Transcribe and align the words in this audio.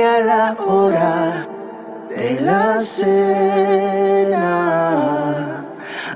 a 0.00 0.20
la 0.20 0.56
hora 0.58 1.46
de 2.08 2.40
la 2.40 2.80
cena. 2.80 4.46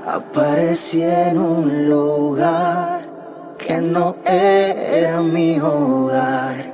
Aparecí 0.05 1.03
en 1.03 1.37
un 1.37 1.87
lugar 1.89 2.99
que 3.57 3.79
no 3.79 4.15
era 4.25 5.21
mi 5.21 5.59
hogar. 5.59 6.73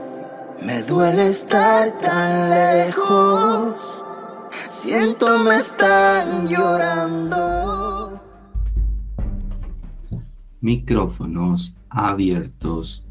Me 0.61 0.81
duele 0.83 1.27
estar 1.27 1.91
tan 1.99 2.49
lejos. 2.49 4.01
Siento 4.51 5.39
me 5.39 5.57
están 5.57 6.47
llorando. 6.47 8.21
Micrófonos 10.61 11.75
abiertos 11.89 13.03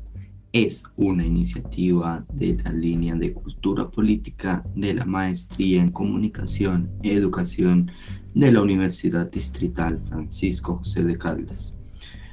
es 0.53 0.85
una 0.97 1.25
iniciativa 1.25 2.25
de 2.35 2.59
la 2.63 2.73
línea 2.73 3.15
de 3.15 3.33
cultura 3.33 3.91
política 3.91 4.63
de 4.77 4.93
la 4.95 5.07
Maestría 5.07 5.81
en 5.81 5.91
Comunicación 5.91 6.91
y 7.03 7.11
Educación 7.11 7.91
de 8.35 8.53
la 8.53 8.61
Universidad 8.61 9.31
Distrital 9.31 10.01
Francisco 10.09 10.77
José 10.77 11.05
de 11.05 11.17
Caldas. 11.17 11.79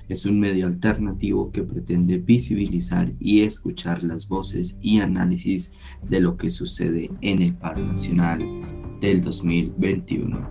Es 0.09 0.25
un 0.25 0.39
medio 0.39 0.67
alternativo 0.67 1.51
que 1.51 1.63
pretende 1.63 2.17
visibilizar 2.17 3.13
y 3.19 3.41
escuchar 3.41 4.03
las 4.03 4.27
voces 4.27 4.77
y 4.81 4.99
análisis 4.99 5.71
de 6.09 6.19
lo 6.19 6.35
que 6.35 6.49
sucede 6.49 7.09
en 7.21 7.41
el 7.41 7.53
paro 7.53 7.85
nacional 7.85 8.39
del 8.99 9.21
2021. 9.21 10.49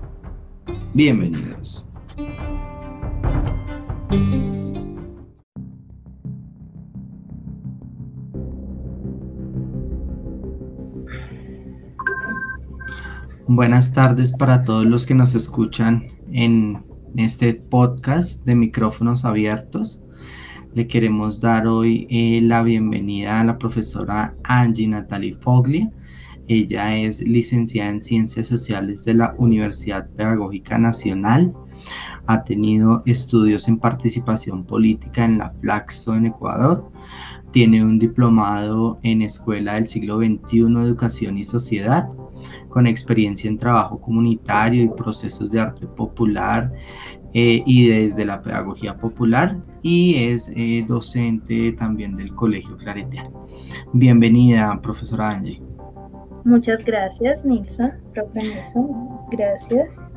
Bienvenidos. 0.95 1.87
Buenas 13.51 13.95
tardes 13.95 14.31
para 14.31 14.63
todos 14.63 14.85
los 14.85 15.07
que 15.07 15.15
nos 15.15 15.35
escuchan 15.35 16.07
en 16.31 16.85
este 17.17 17.55
podcast 17.55 18.45
de 18.45 18.55
micrófonos 18.55 19.25
abiertos. 19.25 20.05
Le 20.75 20.87
queremos 20.87 21.41
dar 21.41 21.67
hoy 21.67 22.07
eh, 22.11 22.41
la 22.43 22.63
bienvenida 22.63 23.41
a 23.41 23.45
la 23.45 23.57
profesora 23.57 24.35
Angie 24.45 24.87
Natalie 24.87 25.33
Foglia. 25.33 25.91
Ella 26.47 26.95
es 26.99 27.27
licenciada 27.27 27.89
en 27.89 28.03
Ciencias 28.03 28.49
Sociales 28.49 29.07
de 29.07 29.15
la 29.15 29.35
Universidad 29.39 30.11
Pedagógica 30.11 30.77
Nacional. 30.77 31.55
Ha 32.27 32.45
tenido 32.45 33.03
estudios 33.07 33.67
en 33.67 33.79
participación 33.79 34.65
política 34.65 35.25
en 35.25 35.39
la 35.39 35.55
Flaxo 35.63 36.15
en 36.15 36.27
Ecuador. 36.27 36.93
Tiene 37.51 37.83
un 37.83 37.99
diplomado 37.99 39.01
en 39.03 39.23
Escuela 39.23 39.77
del 39.77 39.89
Siglo 39.89 40.19
XXI, 40.19 40.59
Educación 40.83 41.39
y 41.39 41.45
Sociedad 41.45 42.11
con 42.69 42.87
experiencia 42.87 43.49
en 43.49 43.59
trabajo 43.59 44.01
comunitario 44.01 44.83
y 44.85 44.89
procesos 44.89 45.51
de 45.51 45.61
arte 45.61 45.87
popular 45.87 46.73
eh, 47.35 47.63
y 47.67 47.89
desde 47.89 48.25
la 48.25 48.41
pedagogía 48.41 48.97
popular 48.97 49.57
y 49.83 50.15
es 50.17 50.51
eh, 50.57 50.85
docente 50.87 51.73
también 51.73 52.17
del 52.17 52.35
Colegio 52.35 52.77
Claretiano. 52.77 53.47
Bienvenida, 53.93 54.81
profesora 54.83 55.31
Angie. 55.31 55.63
Muchas 56.45 56.85
gracias, 56.85 57.45
Nilsson. 57.45 57.93
Profe 58.15 58.41
Nilsson, 58.41 58.91
gracias. 59.31 60.11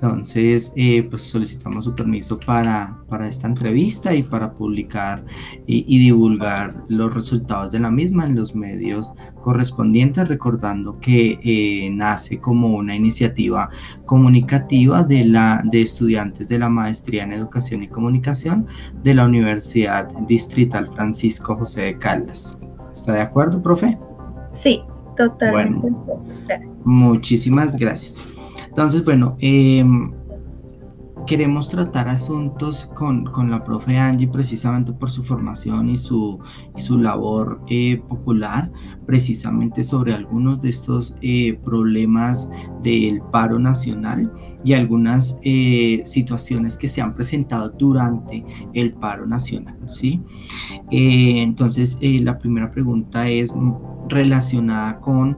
Entonces, 0.00 0.72
eh, 0.76 1.02
pues 1.10 1.22
solicitamos 1.22 1.86
su 1.86 1.92
permiso 1.92 2.38
para, 2.38 2.96
esta 3.28 3.48
entrevista 3.48 4.14
y 4.14 4.22
para 4.22 4.52
publicar 4.52 5.24
y, 5.66 5.98
divulgar 5.98 6.84
los 6.86 7.12
resultados 7.12 7.72
de 7.72 7.80
la 7.80 7.90
misma 7.90 8.24
en 8.26 8.36
los 8.36 8.54
medios 8.54 9.12
correspondientes, 9.40 10.28
recordando 10.28 11.00
que 11.00 11.40
eh, 11.42 11.90
nace 11.90 12.38
como 12.38 12.76
una 12.76 12.94
iniciativa 12.94 13.70
comunicativa 14.04 15.02
de, 15.02 15.24
la, 15.24 15.64
de 15.64 15.82
estudiantes 15.82 16.46
de 16.48 16.60
la 16.60 16.68
Maestría 16.68 17.24
en 17.24 17.32
Educación 17.32 17.82
y 17.82 17.88
Comunicación 17.88 18.68
de 19.02 19.14
la 19.14 19.24
Universidad 19.24 20.06
Distrital 20.28 20.88
Francisco 20.92 21.56
José 21.56 21.82
de 21.82 21.98
Caldas. 21.98 22.56
¿Está 22.92 23.14
de 23.14 23.22
acuerdo, 23.22 23.60
profe? 23.60 23.98
Sí, 24.52 24.80
totalmente. 25.16 25.90
Bueno, 25.90 26.24
muchísimas 26.84 27.74
gracias. 27.74 28.27
Entonces, 28.78 29.04
bueno, 29.04 29.36
em, 29.40 30.12
queremos 31.28 31.68
tratar 31.68 32.08
asuntos 32.08 32.90
con, 32.94 33.30
la 33.50 33.62
profe 33.62 33.98
Angie 33.98 34.26
precisamente 34.26 34.94
por 34.94 35.10
su 35.10 35.22
formación 35.22 35.90
y 35.90 35.96
su, 35.98 36.38
su 36.76 36.98
labor 36.98 37.60
eh, 37.68 38.00
popular, 38.08 38.72
precisamente 39.06 39.82
sobre 39.82 40.14
algunos 40.14 40.62
de 40.62 40.70
estos 40.70 41.16
eh, 41.20 41.60
problemas 41.64 42.50
del 42.82 43.20
paro 43.30 43.58
nacional 43.58 44.32
y 44.64 44.72
algunas 44.72 45.38
eh, 45.42 46.00
situaciones 46.06 46.78
que 46.78 46.88
se 46.88 47.02
han 47.02 47.14
presentado 47.14 47.68
durante 47.78 48.42
el 48.72 48.94
paro 48.94 49.26
nacional. 49.26 49.76
¿sí? 49.86 50.22
entonces, 50.90 51.98
la 52.00 52.38
primera 52.38 52.70
pregunta 52.70 53.28
es 53.28 53.52
relacionada 54.08 54.98
con 55.00 55.36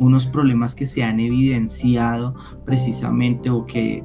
unos 0.00 0.26
problemas 0.26 0.74
que 0.74 0.86
se 0.86 1.04
han 1.04 1.20
evidenciado 1.20 2.34
precisamente 2.64 3.50
o 3.50 3.64
que 3.64 4.02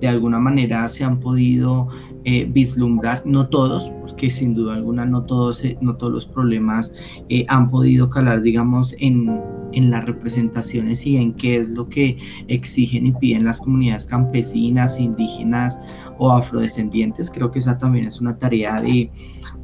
de 0.00 0.08
alguna 0.08 0.38
manera 0.38 0.88
se 0.88 1.04
han 1.04 1.20
podido 1.20 1.88
eh, 2.24 2.46
vislumbrar, 2.50 3.22
no 3.24 3.48
todos, 3.48 3.90
porque 4.00 4.30
sin 4.30 4.54
duda 4.54 4.74
alguna 4.74 5.06
no 5.06 5.24
todos, 5.24 5.64
eh, 5.64 5.78
no 5.80 5.96
todos 5.96 6.12
los 6.12 6.26
problemas 6.26 6.92
eh, 7.28 7.44
han 7.48 7.70
podido 7.70 8.10
calar, 8.10 8.42
digamos, 8.42 8.94
en, 8.98 9.40
en, 9.72 9.90
las 9.90 10.04
representaciones 10.04 11.06
y 11.06 11.16
en 11.16 11.34
qué 11.34 11.56
es 11.56 11.68
lo 11.68 11.88
que 11.88 12.18
exigen 12.48 13.06
y 13.06 13.12
piden 13.12 13.44
las 13.44 13.60
comunidades 13.60 14.06
campesinas, 14.06 14.98
indígenas 14.98 15.80
o 16.20 16.30
afrodescendientes. 16.30 17.30
Creo 17.30 17.50
que 17.50 17.60
esa 17.60 17.78
también 17.78 18.06
es 18.06 18.20
una 18.20 18.36
tarea 18.36 18.80
de, 18.82 19.10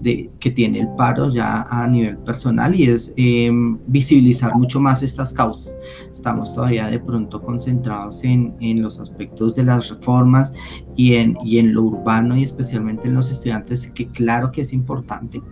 de 0.00 0.30
que 0.40 0.50
tiene 0.50 0.80
el 0.80 0.88
paro 0.96 1.28
ya 1.28 1.62
a 1.68 1.86
nivel 1.86 2.16
personal 2.18 2.74
y 2.74 2.88
es 2.88 3.12
em, 3.18 3.78
visibilizar 3.86 4.54
mucho 4.54 4.80
más 4.80 5.02
estas 5.02 5.34
causas. 5.34 5.76
Estamos 6.10 6.54
todavía 6.54 6.88
de 6.88 6.98
pronto 6.98 7.42
concentrados 7.42 8.24
en, 8.24 8.54
en 8.60 8.80
los 8.80 8.98
aspectos 8.98 9.54
de 9.54 9.64
las 9.64 9.90
reformas 9.90 10.50
y 10.96 11.16
en, 11.16 11.36
y 11.44 11.58
en 11.58 11.74
lo 11.74 11.82
urbano 11.82 12.34
y 12.34 12.42
especialmente 12.42 13.06
en 13.06 13.14
los 13.14 13.30
estudiantes, 13.30 13.90
que 13.94 14.08
claro 14.08 14.50
que 14.50 14.62
es 14.62 14.72
importante, 14.72 15.42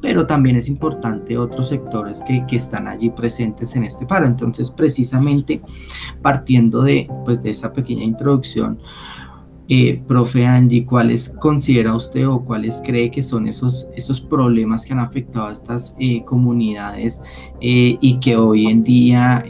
pero 0.00 0.24
también 0.24 0.54
es 0.54 0.68
importante 0.68 1.36
otros 1.36 1.70
sectores 1.70 2.22
que, 2.22 2.46
que 2.46 2.56
están 2.56 2.86
allí 2.86 3.10
presentes 3.10 3.74
en 3.74 3.82
este 3.82 4.06
paro. 4.06 4.26
Entonces, 4.26 4.70
precisamente 4.70 5.60
partiendo 6.22 6.82
de, 6.82 7.10
pues, 7.24 7.42
de 7.42 7.50
esa 7.50 7.72
pequeña 7.72 8.04
introducción, 8.04 8.78
eh, 9.68 10.02
profe 10.06 10.46
Angie, 10.46 10.84
¿cuáles 10.84 11.30
considera 11.40 11.94
usted 11.94 12.28
o 12.28 12.44
cuáles 12.44 12.82
cree 12.84 13.10
que 13.10 13.22
son 13.22 13.46
esos, 13.46 13.88
esos 13.96 14.20
problemas 14.20 14.84
que 14.84 14.92
han 14.92 14.98
afectado 14.98 15.46
a 15.46 15.52
estas 15.52 15.96
eh, 15.98 16.22
comunidades 16.24 17.22
eh, 17.62 17.96
y 18.00 18.20
que 18.20 18.36
hoy 18.36 18.66
en 18.66 18.84
día 18.84 19.44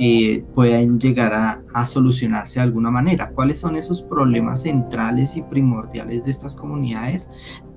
pueden 0.55 1.01
llegar 1.01 1.33
a, 1.35 1.63
a, 1.75 1.87
solucionarse 1.87 2.61
de 2.61 2.65
alguna 2.65 2.91
manera? 2.91 3.31
¿Cuáles 3.31 3.59
son 3.59 3.75
esos 3.75 4.03
problemas 4.03 4.63
centrales 4.63 5.37
y 5.37 5.43
primordiales 5.43 6.25
de 6.25 6.31
estas 6.31 6.55
comunidades? 6.55 7.29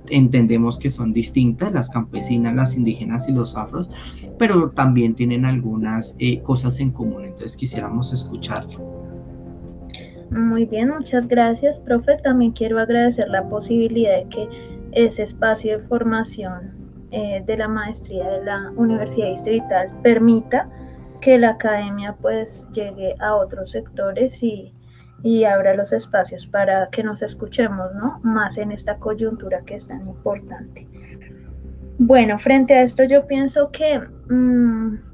Entendemos 0.09 0.77
que 0.77 0.91
son 0.91 1.11
distintas, 1.11 1.73
las 1.73 1.89
campesinas, 1.89 2.55
las 2.55 2.75
indígenas 2.75 3.27
y 3.27 3.33
los 3.33 3.57
afros, 3.57 3.89
pero 4.37 4.69
también 4.69 5.15
tienen 5.15 5.43
algunas 5.43 6.15
cosas 6.43 6.79
en 6.79 6.91
común, 6.91 7.25
entonces 7.25 7.57
quisiéramos 7.57 8.13
escucharlo. 8.13 8.96
Muy 10.29 10.65
bien, 10.65 10.89
muchas 10.89 11.27
gracias, 11.27 11.79
profe. 11.79 12.17
También 12.17 12.51
quiero 12.51 12.79
agradecer 12.79 13.29
la 13.29 13.47
posibilidad 13.47 14.17
de 14.17 14.29
que 14.29 14.49
ese 14.91 15.23
espacio 15.23 15.77
de 15.77 15.83
formación 15.85 16.75
eh, 17.11 17.43
de 17.45 17.57
la 17.57 17.67
maestría 17.67 18.29
de 18.29 18.43
la 18.43 18.71
Universidad 18.75 19.29
Distrital 19.29 19.89
permita 20.03 20.69
que 21.21 21.37
la 21.37 21.51
academia 21.51 22.15
pues 22.21 22.67
llegue 22.73 23.15
a 23.19 23.35
otros 23.35 23.71
sectores 23.71 24.43
y, 24.43 24.73
y 25.23 25.45
abra 25.45 25.73
los 25.73 25.93
espacios 25.93 26.45
para 26.45 26.89
que 26.89 27.03
nos 27.03 27.21
escuchemos, 27.21 27.93
¿no? 27.95 28.19
Más 28.23 28.57
en 28.57 28.71
esta 28.71 28.97
coyuntura 28.97 29.61
que 29.65 29.75
es 29.75 29.87
tan 29.87 30.07
importante. 30.07 30.87
Bueno, 31.99 32.37
frente 32.37 32.75
a 32.75 32.83
esto 32.83 33.03
yo 33.05 33.25
pienso 33.25 33.71
que 33.71 33.99
mm, 33.99 35.06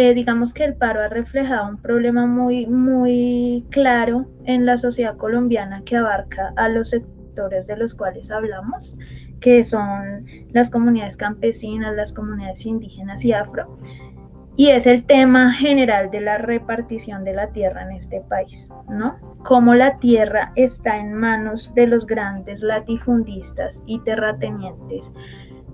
eh, 0.00 0.14
digamos 0.14 0.54
que 0.54 0.62
el 0.62 0.76
paro 0.76 1.00
ha 1.00 1.08
reflejado 1.08 1.68
un 1.68 1.76
problema 1.76 2.24
muy, 2.24 2.68
muy 2.68 3.66
claro 3.70 4.26
en 4.44 4.64
la 4.64 4.76
sociedad 4.76 5.16
colombiana 5.16 5.82
que 5.84 5.96
abarca 5.96 6.52
a 6.54 6.68
los 6.68 6.90
sectores 6.90 7.66
de 7.66 7.76
los 7.76 7.96
cuales 7.96 8.30
hablamos, 8.30 8.96
que 9.40 9.64
son 9.64 10.24
las 10.52 10.70
comunidades 10.70 11.16
campesinas, 11.16 11.96
las 11.96 12.12
comunidades 12.12 12.64
indígenas 12.64 13.24
y 13.24 13.32
afro. 13.32 13.76
Y 14.54 14.68
es 14.68 14.86
el 14.86 15.02
tema 15.02 15.52
general 15.52 16.12
de 16.12 16.20
la 16.20 16.38
repartición 16.38 17.24
de 17.24 17.32
la 17.32 17.48
tierra 17.48 17.82
en 17.82 17.96
este 17.96 18.20
país, 18.20 18.68
¿no? 18.88 19.16
Cómo 19.44 19.74
la 19.74 19.98
tierra 19.98 20.52
está 20.54 20.96
en 20.98 21.12
manos 21.12 21.74
de 21.74 21.88
los 21.88 22.06
grandes 22.06 22.62
latifundistas 22.62 23.82
y 23.84 23.98
terratenientes 24.04 25.12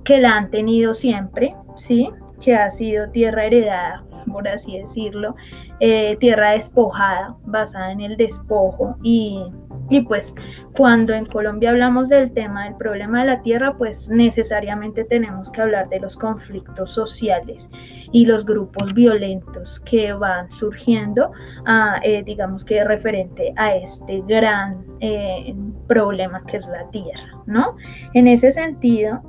que 0.03 0.19
la 0.19 0.39
han 0.39 0.51
tenido 0.51 0.95
siempre, 0.95 1.55
¿sí? 1.77 2.09
Que 2.41 2.55
ha 2.55 2.71
sido 2.71 3.11
tierra 3.11 3.47
heredada 3.47 4.05
por 4.31 4.49
así 4.49 4.79
decirlo, 4.79 5.37
eh, 5.81 6.17
tierra 6.19 6.53
despojada, 6.53 7.37
basada 7.45 7.93
en 7.93 8.01
el 8.01 8.17
despojo 8.17 8.97
y, 9.03 9.43
y 9.91 10.01
pues 10.03 10.35
cuando 10.77 11.13
en 11.13 11.27
Colombia 11.27 11.71
hablamos 11.71 12.09
del 12.09 12.33
tema 12.33 12.65
del 12.65 12.77
problema 12.77 13.21
de 13.21 13.27
la 13.27 13.43
tierra, 13.43 13.77
pues 13.77 14.09
necesariamente 14.09 15.05
tenemos 15.05 15.51
que 15.51 15.63
hablar 15.63 15.89
de 15.89 16.01
los 16.01 16.17
conflictos 16.17 16.91
sociales 16.91 17.71
y 18.13 18.27
los 18.27 18.45
grupos 18.45 18.95
violentos 18.95 19.81
que 19.81 20.13
van 20.13 20.51
surgiendo, 20.51 21.33
a, 21.67 22.01
eh, 22.03 22.23
digamos 22.25 22.65
que 22.65 22.83
referente 22.85 23.53
a 23.57 23.75
este 23.77 24.23
gran 24.27 24.85
eh, 25.01 25.55
problema 25.87 26.43
que 26.47 26.57
es 26.59 26.67
la 26.67 26.89
tierra, 26.91 27.43
¿no? 27.47 27.77
En 28.15 28.29
ese 28.29 28.51
sentido, 28.51 29.23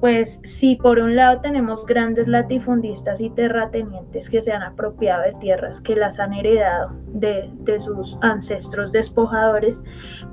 pues 0.00 0.40
si 0.42 0.76
por 0.76 0.98
un 0.98 1.14
lado 1.14 1.40
tenemos 1.42 1.84
grandes 1.84 2.26
latifundistas 2.26 3.20
y 3.20 3.28
terratenientes 3.30 4.30
que 4.30 4.40
se 4.40 4.50
han 4.50 4.62
apropiado 4.62 5.22
de 5.22 5.34
tierras 5.34 5.82
que 5.82 5.94
las 5.94 6.18
han 6.18 6.32
heredado 6.32 6.92
de, 7.08 7.50
sus 7.78 8.18
ancestros 8.20 8.92
despojadores, 8.92 9.84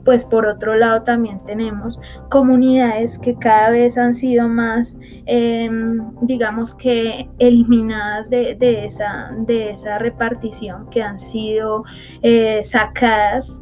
pues 0.04 0.26
por 0.26 0.48
otro 0.48 0.76
lado 0.76 1.04
también 1.04 1.40
tenemos 1.46 2.00
comunidades 2.30 3.20
que 3.20 3.36
cada 3.36 3.70
vez 3.70 3.98
han 3.98 4.16
sido 4.16 4.48
más, 4.48 4.98
em, 5.26 6.02
digamos 6.22 6.74
que 6.74 7.30
eliminadas 7.38 8.30
de, 8.30 8.86
esa, 8.86 9.32
de 9.38 9.72
esa 9.72 10.00
repartición, 10.00 10.90
que 10.90 11.04
han 11.04 11.20
sido 11.20 11.84
eh, 12.24 12.64
sacadas, 12.64 13.62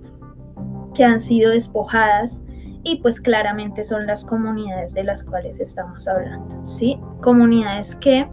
que 0.93 1.03
han 1.03 1.19
sido 1.19 1.51
despojadas 1.51 2.44
y 2.85 2.97
pues 2.97 3.19
claramente 3.19 3.83
son 3.83 4.05
las 4.05 4.23
comunidades 4.23 4.93
de 4.93 5.03
las 5.03 5.23
cuales 5.23 5.59
estamos 5.59 6.07
hablando, 6.07 6.65
¿sí? 6.67 6.99
Comunidades 7.21 7.95
que 7.95 8.27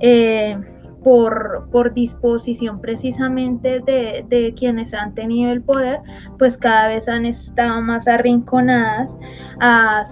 eh, 0.00 0.56
por, 1.02 1.68
por, 1.72 1.92
disposición 1.92 2.80
precisamente 2.80 3.80
de, 3.80 4.54
quienes 4.56 4.94
han 4.94 5.14
tenido 5.14 5.52
el 5.52 5.60
poder, 5.60 6.00
pues 6.38 6.56
cada 6.56 6.88
vez 6.88 7.08
han 7.08 7.26
estado 7.26 7.80
más 7.80 8.06
arrinconadas 8.08 9.18
a, 9.60 10.02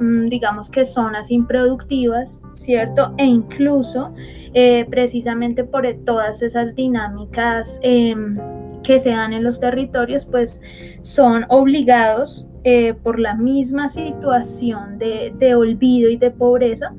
mm, 0.00 0.26
digamos 0.26 0.68
que 0.68 0.84
zonas 0.84 1.30
improductivas, 1.30 2.36
¿cierto? 2.52 3.14
E 3.18 3.24
incluso 3.24 4.12
eh, 4.52 4.84
precisamente 4.90 5.62
por 5.62 5.86
todas 6.04 6.42
esas 6.42 6.74
dinámicas 6.74 7.78
em, 7.82 8.36
que 8.82 8.98
se 8.98 9.10
dan 9.10 9.32
en 9.32 9.44
los 9.44 9.60
territorios, 9.60 10.26
pues 10.26 10.60
son 11.02 11.46
obligados 11.48 12.48
eh, 12.66 12.94
por 12.94 13.18
la 13.18 13.34
misma 13.34 13.90
situación 13.90 14.98
de, 14.98 15.54
olvido 15.54 16.08
y 16.08 16.16
de 16.16 16.30
pobreza, 16.30 16.94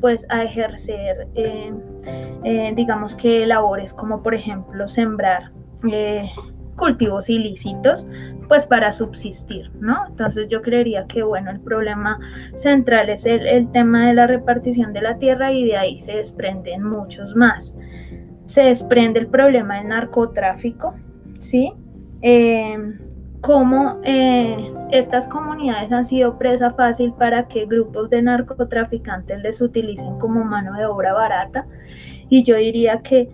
pues 0.00 0.24
a 0.28 0.44
ejercer, 0.44 1.26
eh, 1.34 1.72
eh, 2.44 2.72
digamos 2.76 3.16
que 3.16 3.44
labores 3.44 3.92
como 3.92 4.22
por 4.22 4.36
ejemplo 4.36 4.86
sembrar 4.86 5.50
cultivos 6.76 7.28
ilícitos, 7.28 8.06
pues 8.46 8.64
para 8.64 8.92
subsistir, 8.92 9.72
¿no? 9.80 10.06
Entonces 10.06 10.46
yo 10.48 10.62
creería 10.62 11.06
que, 11.08 11.24
bueno, 11.24 11.50
el 11.50 11.58
problema 11.58 12.20
central 12.54 13.10
es 13.10 13.26
el, 13.26 13.72
tema 13.72 14.06
de 14.06 14.14
la 14.14 14.28
repartición 14.28 14.92
de 14.92 15.02
la 15.02 15.18
tierra 15.18 15.50
y 15.50 15.64
de 15.64 15.76
ahí 15.76 15.98
se 15.98 16.12
desprenden 16.12 16.84
muchos 16.84 17.34
más. 17.34 17.76
Se 18.44 18.62
desprende 18.62 19.18
el 19.18 19.26
problema 19.26 19.78
del 19.78 19.88
narcotráfico, 19.88 20.94
¿sí? 21.40 21.72
Cómo 23.40 23.98
eh, 24.04 24.72
estas 24.90 25.28
comunidades 25.28 25.92
han 25.92 26.04
sido 26.04 26.38
presa 26.38 26.72
fácil 26.72 27.12
para 27.12 27.48
que 27.48 27.66
grupos 27.66 28.10
de 28.10 28.22
narcotraficantes 28.22 29.40
les 29.42 29.60
utilicen 29.60 30.18
como 30.18 30.44
mano 30.44 30.74
de 30.74 30.86
obra 30.86 31.12
barata. 31.12 31.66
Y 32.28 32.42
yo 32.42 32.56
diría 32.56 33.02
que 33.02 33.30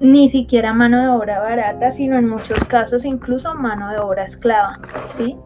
ni 0.00 0.28
siquiera 0.28 0.72
mano 0.72 1.00
de 1.00 1.08
obra 1.08 1.40
barata, 1.40 1.90
sino 1.90 2.16
en 2.16 2.28
muchos 2.28 2.62
casos 2.64 3.04
incluso 3.04 3.54
mano 3.54 3.90
de 3.90 3.98
obra 3.98 4.24
esclava, 4.24 4.78
¿sí? 5.12 5.36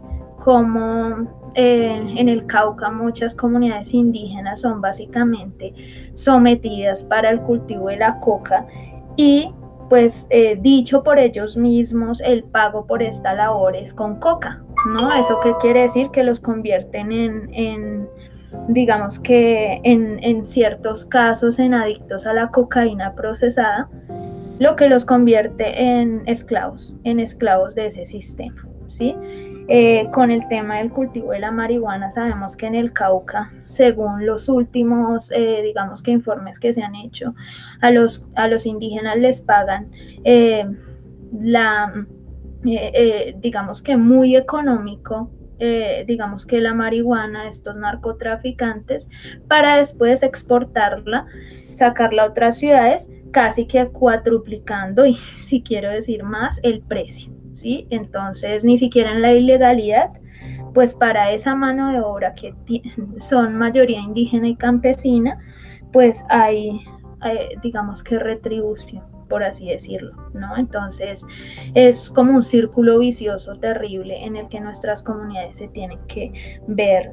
Como 0.41 1.51
eh, 1.55 2.15
en 2.17 2.29
el 2.29 2.47
Cauca 2.47 2.91
muchas 2.91 3.35
comunidades 3.35 3.95
indígenas 3.95 4.61
son 4.61 4.81
básicamente 4.81 5.75
sometidas 6.15 7.05
para 7.05 7.31
el 7.31 7.41
cultivo 7.41 7.89
de 7.89 7.97
la 7.97 8.19
coca 8.21 8.67
y 9.17 9.53
pues 9.89 10.27
eh, 10.31 10.59
dicho 10.61 11.03
por 11.03 11.19
ellos 11.19 11.57
mismos, 11.57 12.21
el 12.21 12.45
pago 12.45 12.87
por 12.87 13.03
esta 13.03 13.35
labor 13.35 13.77
es 13.77 13.93
con 13.93 14.19
coca, 14.19 14.63
¿no? 14.87 15.13
¿Eso 15.15 15.39
qué 15.43 15.53
quiere 15.61 15.83
decir? 15.83 16.11
Que 16.11 16.23
los 16.23 16.41
convierten 16.41 17.13
en, 17.13 18.09
digamos 18.69 19.19
que 19.19 19.81
en, 19.85 20.23
en, 20.23 20.45
ciertos 20.45 21.05
casos 21.05 21.59
en 21.59 21.75
adictos 21.75 22.27
a 22.27 22.33
la 22.33 22.49
cocaína 22.49 23.15
procesada, 23.15 23.89
lo 24.59 24.77
que 24.77 24.89
los 24.89 25.05
convierte 25.05 25.83
en 25.83 26.23
esclavos, 26.27 26.95
en 27.05 27.21
esclavos 27.21 27.75
de 27.75 27.87
ese 27.87 28.05
sistema, 28.05 28.67
¿sí? 28.89 29.17
Eh, 29.69 30.09
con 30.13 30.31
el 30.31 30.47
tema 30.49 30.79
del 30.79 30.91
cultivo 30.91 31.33
de 31.33 31.39
la 31.39 31.51
marihuana, 31.51 32.11
sabemos 32.11 32.57
que 32.57 32.67
en 32.67 32.75
el 32.75 32.93
Cauca, 32.93 33.53
según 33.61 34.27
los 34.27 34.49
últimos, 34.49 35.31
eh, 35.33 35.63
digamos 35.63 36.03
que 36.03 36.11
informes 36.11 36.59
que 36.59 36.73
se 36.73 36.83
han 36.83 36.97
hecho, 36.97 37.35
a 37.81 37.91
los, 37.91 38.27
a 38.35 38.49
los 38.49 38.67
indígenas 38.67 39.17
les 39.19 39.41
pagan 39.41 39.91
eh, 40.25 40.67
la, 41.41 41.93
digamos 43.37 43.83
que 43.83 43.97
muy 43.97 44.37
económico 44.37 45.31
digamos 46.09 46.45
que 46.45 46.61
la 46.61 46.75
marihuana, 46.75 47.47
estos 47.47 47.77
narcotraficantes, 47.77 49.09
para 49.47 49.77
después 49.77 50.25
exportarla, 50.25 51.27
sacarla 51.71 52.25
a 52.25 52.27
otras 52.27 52.59
ciudades, 52.59 53.09
casi 53.31 53.67
que 53.67 53.87
cuatruplicando 53.87 55.07
y 55.07 55.15
si 55.39 55.63
quiero 55.63 55.89
decir 55.89 56.25
más, 56.25 56.59
el 56.65 56.81
precio. 56.81 57.33
¿Sí? 57.53 57.87
Entonces, 57.91 58.65
ni 58.65 58.77
siquiera 58.77 59.13
en 59.13 59.23
la 59.23 59.33
ilegalidad, 59.33 60.11
pues 60.75 60.95
para 60.95 61.33
esa 61.33 61.55
mano 61.55 61.93
de 61.93 62.01
obra 62.01 62.35
que 62.35 62.55
son 63.19 63.57
mayoría 63.57 64.01
indígena 64.01 64.49
y 64.49 64.57
campesina, 64.57 65.39
pues 65.93 66.25
hay, 66.29 66.81
digamos 67.63 68.03
que 68.03 68.19
retribución 68.19 69.05
por 69.29 69.45
así 69.45 69.69
decirlo, 69.69 70.15
¿no? 70.35 70.59
Entonces 70.59 71.25
es 71.75 72.11
como 72.11 72.35
un 72.35 72.43
círculo 72.43 72.99
vicioso 72.99 73.57
terrible 73.57 74.27
en 74.27 74.37
el 74.37 74.47
que 74.49 74.61
nuestras 74.61 75.03
comunidades 75.03 75.57
se 75.57 75.69
tienen 75.69 75.99
que 76.07 76.61
ver, 76.67 77.13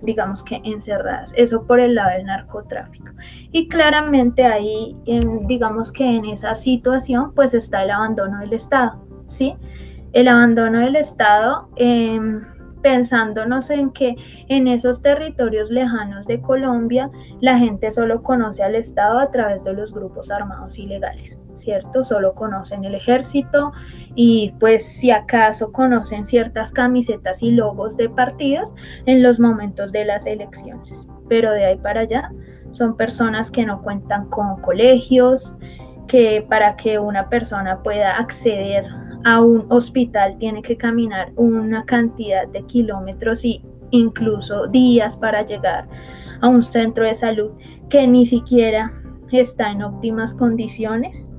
digamos 0.00 0.42
que 0.42 0.62
encerradas. 0.64 1.30
Eso 1.36 1.66
por 1.66 1.78
el 1.78 1.94
lado 1.94 2.10
del 2.16 2.24
narcotráfico. 2.24 3.12
Y 3.52 3.68
claramente 3.68 4.46
ahí, 4.46 4.96
digamos 5.46 5.92
que 5.92 6.04
en 6.04 6.24
esa 6.24 6.54
situación, 6.54 7.34
pues 7.34 7.52
está 7.52 7.82
el 7.82 7.90
abandono 7.90 8.38
del 8.38 8.54
Estado, 8.54 9.06
¿sí? 9.28 9.54
el 10.12 10.28
abandono 10.28 10.80
del 10.80 10.96
Estado, 10.96 11.68
em, 11.76 12.42
pensándonos 12.82 13.70
en 13.70 13.90
que 13.90 14.14
en 14.48 14.68
esos 14.68 15.02
territorios 15.02 15.68
lejanos 15.68 16.26
de 16.26 16.40
Colombia 16.40 17.10
la 17.40 17.58
gente 17.58 17.90
solo 17.90 18.22
conoce 18.22 18.62
al 18.62 18.76
Estado 18.76 19.18
a 19.18 19.30
través 19.32 19.64
de 19.64 19.72
los 19.72 19.92
grupos 19.92 20.30
armados 20.30 20.78
ilegales, 20.78 21.40
¿cierto? 21.54 22.04
Solo 22.04 22.34
conocen 22.34 22.84
el 22.84 22.94
ejército 22.94 23.72
y 24.14 24.54
pues 24.60 24.86
si 24.86 25.10
acaso 25.10 25.72
conocen 25.72 26.24
ciertas 26.24 26.70
camisetas 26.70 27.42
y 27.42 27.50
logos 27.50 27.96
de 27.96 28.08
partidos 28.08 28.74
en 29.06 29.24
los 29.24 29.40
momentos 29.40 29.90
de 29.90 30.04
las 30.04 30.26
elecciones, 30.26 31.08
pero 31.28 31.50
de 31.50 31.64
ahí 31.64 31.76
para 31.78 32.02
allá 32.02 32.30
son 32.70 32.96
personas 32.96 33.50
que 33.50 33.66
no 33.66 33.82
cuentan 33.82 34.28
con 34.28 34.60
colegios, 34.62 35.58
que 36.06 36.46
para 36.48 36.76
que 36.76 37.00
una 37.00 37.28
persona 37.28 37.82
pueda 37.82 38.18
acceder 38.18 38.86
a 39.24 39.40
un 39.40 39.66
hospital 39.70 40.36
tiene 40.38 40.62
que 40.62 40.76
caminar 40.76 41.32
una 41.36 41.84
cantidad 41.84 42.46
de 42.48 42.62
kilómetros 42.62 43.44
y 43.44 43.62
incluso 43.90 44.66
días 44.66 45.16
para 45.16 45.44
llegar 45.44 45.88
a 46.40 46.48
un 46.48 46.62
centro 46.62 47.04
de 47.04 47.14
salud 47.14 47.52
que 47.88 48.06
ni 48.06 48.26
siquiera 48.26 48.92
está 49.32 49.70
en 49.70 49.82
óptimas 49.82 50.34
condiciones. 50.34 51.30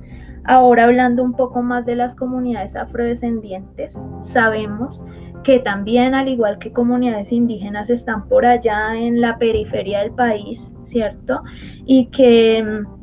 Ahora 0.44 0.84
hablando 0.84 1.22
un 1.22 1.34
poco 1.34 1.62
más 1.62 1.86
de 1.86 1.96
las 1.96 2.14
comunidades 2.14 2.74
afrodescendientes, 2.74 4.00
sabemos 4.22 5.04
que 5.42 5.58
también 5.58 6.14
al 6.14 6.28
igual 6.28 6.58
que 6.58 6.72
comunidades 6.72 7.32
indígenas 7.32 7.90
están 7.90 8.26
por 8.28 8.44
allá 8.44 8.94
en 8.94 9.20
la 9.20 9.38
periferia 9.38 10.00
del 10.00 10.12
país, 10.12 10.74
¿cierto? 10.84 11.42
Y 11.84 12.06
que 12.06 12.62
mm, 12.62 12.99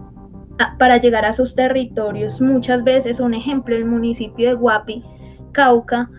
para 0.78 0.98
llegar 0.98 1.26
a 1.26 1.34
sus 1.34 1.56
territorios. 1.56 2.42
Muchas 2.42 2.84
veces, 2.84 3.20
un 3.20 3.34
ejemplo, 3.34 3.76
el 3.76 3.86
municipio 3.86 4.50
de 4.50 4.56
Guapi, 4.56 5.04
Cauca, 5.52 6.10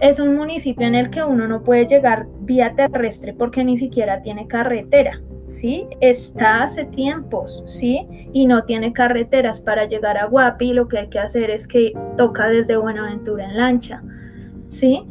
es 0.00 0.20
un 0.20 0.36
municipio 0.36 0.86
en 0.86 0.94
el 0.94 1.10
que 1.10 1.24
uno 1.24 1.48
no 1.48 1.62
puede 1.62 1.86
llegar 1.86 2.26
vía 2.40 2.74
terrestre 2.74 3.34
porque 3.34 3.64
ni 3.64 3.76
siquiera 3.76 4.22
tiene 4.22 4.46
carretera, 4.46 5.20
¿sí? 5.46 5.86
Está 6.00 6.62
hace 6.62 6.84
tiempos, 6.84 7.62
¿sí? 7.66 8.06
Y 8.32 8.46
no 8.46 8.62
tiene 8.64 8.92
carreteras 8.92 9.60
para 9.60 9.86
llegar 9.86 10.16
a 10.16 10.26
Guapi, 10.26 10.72
lo 10.72 10.86
que 10.86 10.98
hay 10.98 11.08
que 11.08 11.18
hacer 11.18 11.50
es 11.50 11.66
que 11.66 11.92
toca 12.16 12.48
desde 12.48 12.76
Buenaventura 12.76 13.46
en 13.46 13.56
lancha, 13.56 14.02
¿sí? 14.68 15.04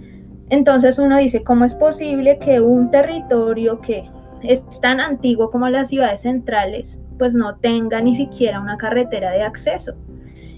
Entonces 0.50 0.98
uno 0.98 1.18
dice, 1.18 1.44
¿cómo 1.44 1.66
es 1.66 1.76
posible 1.76 2.40
que 2.40 2.62
un 2.62 2.90
territorio 2.90 3.82
que 3.82 4.10
es 4.42 4.66
tan 4.80 5.02
antiguo 5.02 5.52
como 5.52 5.68
las 5.68 5.90
ciudades 5.90 6.22
centrales 6.22 7.02
pues 7.18 7.36
no 7.36 7.56
tenga 7.58 8.02
ni 8.02 8.16
siquiera 8.16 8.60
una 8.60 8.78
carretera 8.78 9.32
de 9.32 9.44
acceso. 9.44 9.96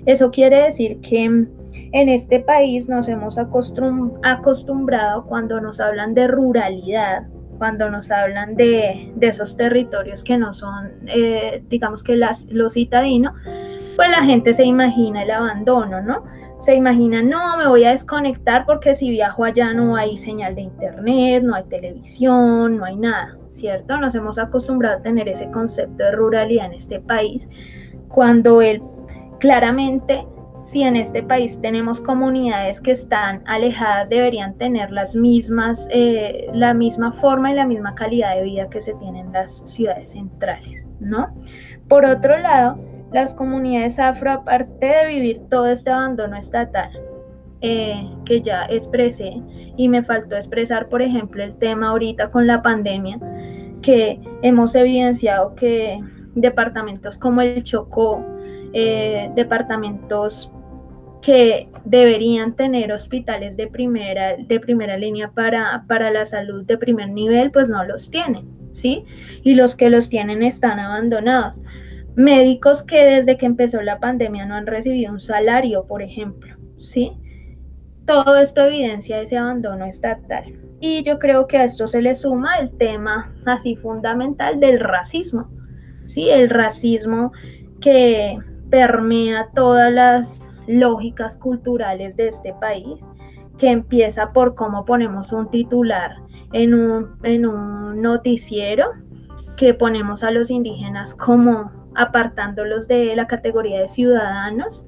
Eso 0.05 0.31
quiere 0.31 0.63
decir 0.63 1.01
que 1.01 1.25
en 1.25 2.09
este 2.09 2.39
país 2.39 2.87
nos 2.89 3.09
hemos 3.09 3.37
acostumbrado 3.37 5.25
cuando 5.25 5.61
nos 5.61 5.79
hablan 5.79 6.13
de 6.13 6.27
ruralidad, 6.27 7.27
cuando 7.57 7.89
nos 7.89 8.09
hablan 8.09 8.55
de, 8.55 9.13
esos 9.21 9.57
territorios 9.57 10.23
que 10.23 10.37
no 10.37 10.53
son, 10.53 10.91
eh, 11.07 11.61
digamos 11.69 12.03
que 12.03 12.15
las, 12.15 12.47
los 12.51 12.73
citadinos, 12.73 13.33
pues 13.95 14.09
la 14.09 14.23
gente 14.23 14.53
se 14.53 14.63
imagina 14.63 15.23
el 15.23 15.31
abandono, 15.31 16.01
¿no? 16.01 16.23
Se 16.59 16.75
imagina, 16.75 17.21
no, 17.21 17.57
me 17.57 17.67
voy 17.67 17.83
a 17.85 17.91
desconectar 17.91 18.65
porque 18.65 18.95
si 18.95 19.09
viajo 19.09 19.43
allá 19.43 19.73
no 19.73 19.95
hay 19.95 20.17
señal 20.17 20.55
de 20.55 20.61
internet, 20.61 21.43
no 21.43 21.55
hay 21.55 21.63
televisión, 21.65 22.77
no 22.77 22.85
hay 22.85 22.95
nada, 22.95 23.37
¿cierto? 23.49 23.97
Nos 23.97 24.15
hemos 24.15 24.37
acostumbrado 24.37 24.99
a 24.99 25.01
tener 25.01 25.27
ese 25.27 25.49
concepto 25.51 26.03
de 26.03 26.11
ruralidad 26.11 26.67
en 26.67 26.73
este 26.73 26.99
país, 26.99 27.49
cuando 28.07 28.61
él 28.61 28.81
claramente 29.39 30.25
si 30.61 30.83
en 30.83 30.95
este 30.95 31.23
país 31.23 31.59
tenemos 31.61 32.01
comunidades 32.01 32.81
que 32.81 32.91
están 32.91 33.41
alejadas, 33.45 34.09
deberían 34.09 34.55
tener 34.55 34.91
las 34.91 35.15
mismas, 35.15 35.87
eh, 35.91 36.49
la 36.53 36.73
misma 36.73 37.11
forma 37.11 37.51
y 37.51 37.55
la 37.55 37.65
misma 37.65 37.95
calidad 37.95 38.35
de 38.35 38.43
vida 38.43 38.69
que 38.69 38.81
se 38.81 38.93
tienen 38.95 39.27
en 39.27 39.33
las 39.33 39.57
ciudades 39.65 40.09
centrales, 40.09 40.85
¿no? 40.99 41.33
Por 41.87 42.05
otro 42.05 42.37
lado, 42.37 42.77
las 43.11 43.33
comunidades 43.33 43.99
afro, 43.99 44.31
aparte 44.31 44.85
de 44.85 45.07
vivir 45.07 45.41
todo 45.49 45.67
este 45.67 45.89
abandono 45.89 46.37
estatal, 46.37 46.91
eh, 47.61 48.09
que 48.25 48.41
ya 48.41 48.65
expresé 48.65 49.41
y 49.75 49.89
me 49.89 50.03
faltó 50.03 50.35
expresar, 50.35 50.87
por 50.87 51.01
ejemplo, 51.01 51.43
el 51.43 51.55
tema 51.57 51.89
ahorita 51.89 52.31
con 52.31 52.47
la 52.47 52.61
pandemia, 52.61 53.19
que 53.81 54.19
hemos 54.41 54.75
evidenciado 54.75 55.55
que 55.55 55.99
departamentos 56.35 57.17
como 57.17 57.41
el 57.41 57.63
Chocó, 57.63 58.25
eh, 58.73 59.29
departamentos 59.35 60.51
que 61.21 61.67
deberían 61.83 62.55
tener 62.55 62.91
hospitales 62.91 63.57
de 63.57 63.67
primera, 63.67 64.37
de 64.37 64.59
primera 64.59 64.97
línea 64.97 65.31
para, 65.31 65.83
para 65.87 66.11
la 66.11 66.25
salud 66.25 66.65
de 66.65 66.77
primer 66.77 67.09
nivel, 67.09 67.51
pues 67.51 67.67
no 67.67 67.83
los 67.83 68.09
tienen, 68.09 68.47
¿sí? 68.71 69.03
Y 69.43 69.55
los 69.55 69.75
que 69.75 69.89
los 69.89 70.07
tienen 70.07 70.43
están 70.43 70.79
abandonados. 70.79 71.61
Médicos 72.15 72.83
que 72.83 73.03
desde 73.03 73.37
que 73.37 73.45
empezó 73.45 73.81
la 73.81 73.99
pandemia 73.99 74.45
no 74.45 74.55
han 74.55 74.65
recibido 74.65 75.11
un 75.11 75.19
salario, 75.19 75.85
por 75.87 76.01
ejemplo, 76.01 76.55
¿sí? 76.77 77.11
Todo 78.09 78.37
esto 78.37 78.61
evidencia 78.61 79.21
ese 79.21 79.37
abandono 79.37 79.85
estatal. 79.85 80.51
Y 80.79 81.03
yo 81.03 81.19
creo 81.19 81.45
que 81.45 81.57
a 81.57 81.63
esto 81.63 81.87
se 81.87 82.01
le 82.01 82.15
suma 82.15 82.57
el 82.57 82.75
tema 82.75 83.31
así 83.45 83.75
fundamental 83.75 84.59
del 84.59 84.79
racismo, 84.79 85.47
¿sí? 86.07 86.27
El 86.27 86.49
racismo 86.49 87.31
que 87.79 88.39
permea 88.71 89.49
todas 89.53 89.93
las 89.93 90.59
lógicas 90.65 91.37
culturales 91.37 92.15
de 92.15 92.29
este 92.29 92.51
país, 92.59 93.05
que 93.59 93.69
empieza 93.69 94.33
por 94.33 94.55
cómo 94.55 94.85
ponemos 94.85 95.31
un 95.31 95.47
titular 95.51 96.15
en 96.51 96.73
un, 96.73 97.11
en 97.21 97.45
un 97.45 98.01
noticiero, 98.01 98.85
que 99.55 99.75
ponemos 99.75 100.23
a 100.23 100.31
los 100.31 100.49
indígenas 100.49 101.13
como 101.13 101.78
apartándolos 101.95 102.87
de 102.87 103.15
la 103.15 103.27
categoría 103.27 103.81
de 103.81 103.87
ciudadanos 103.87 104.85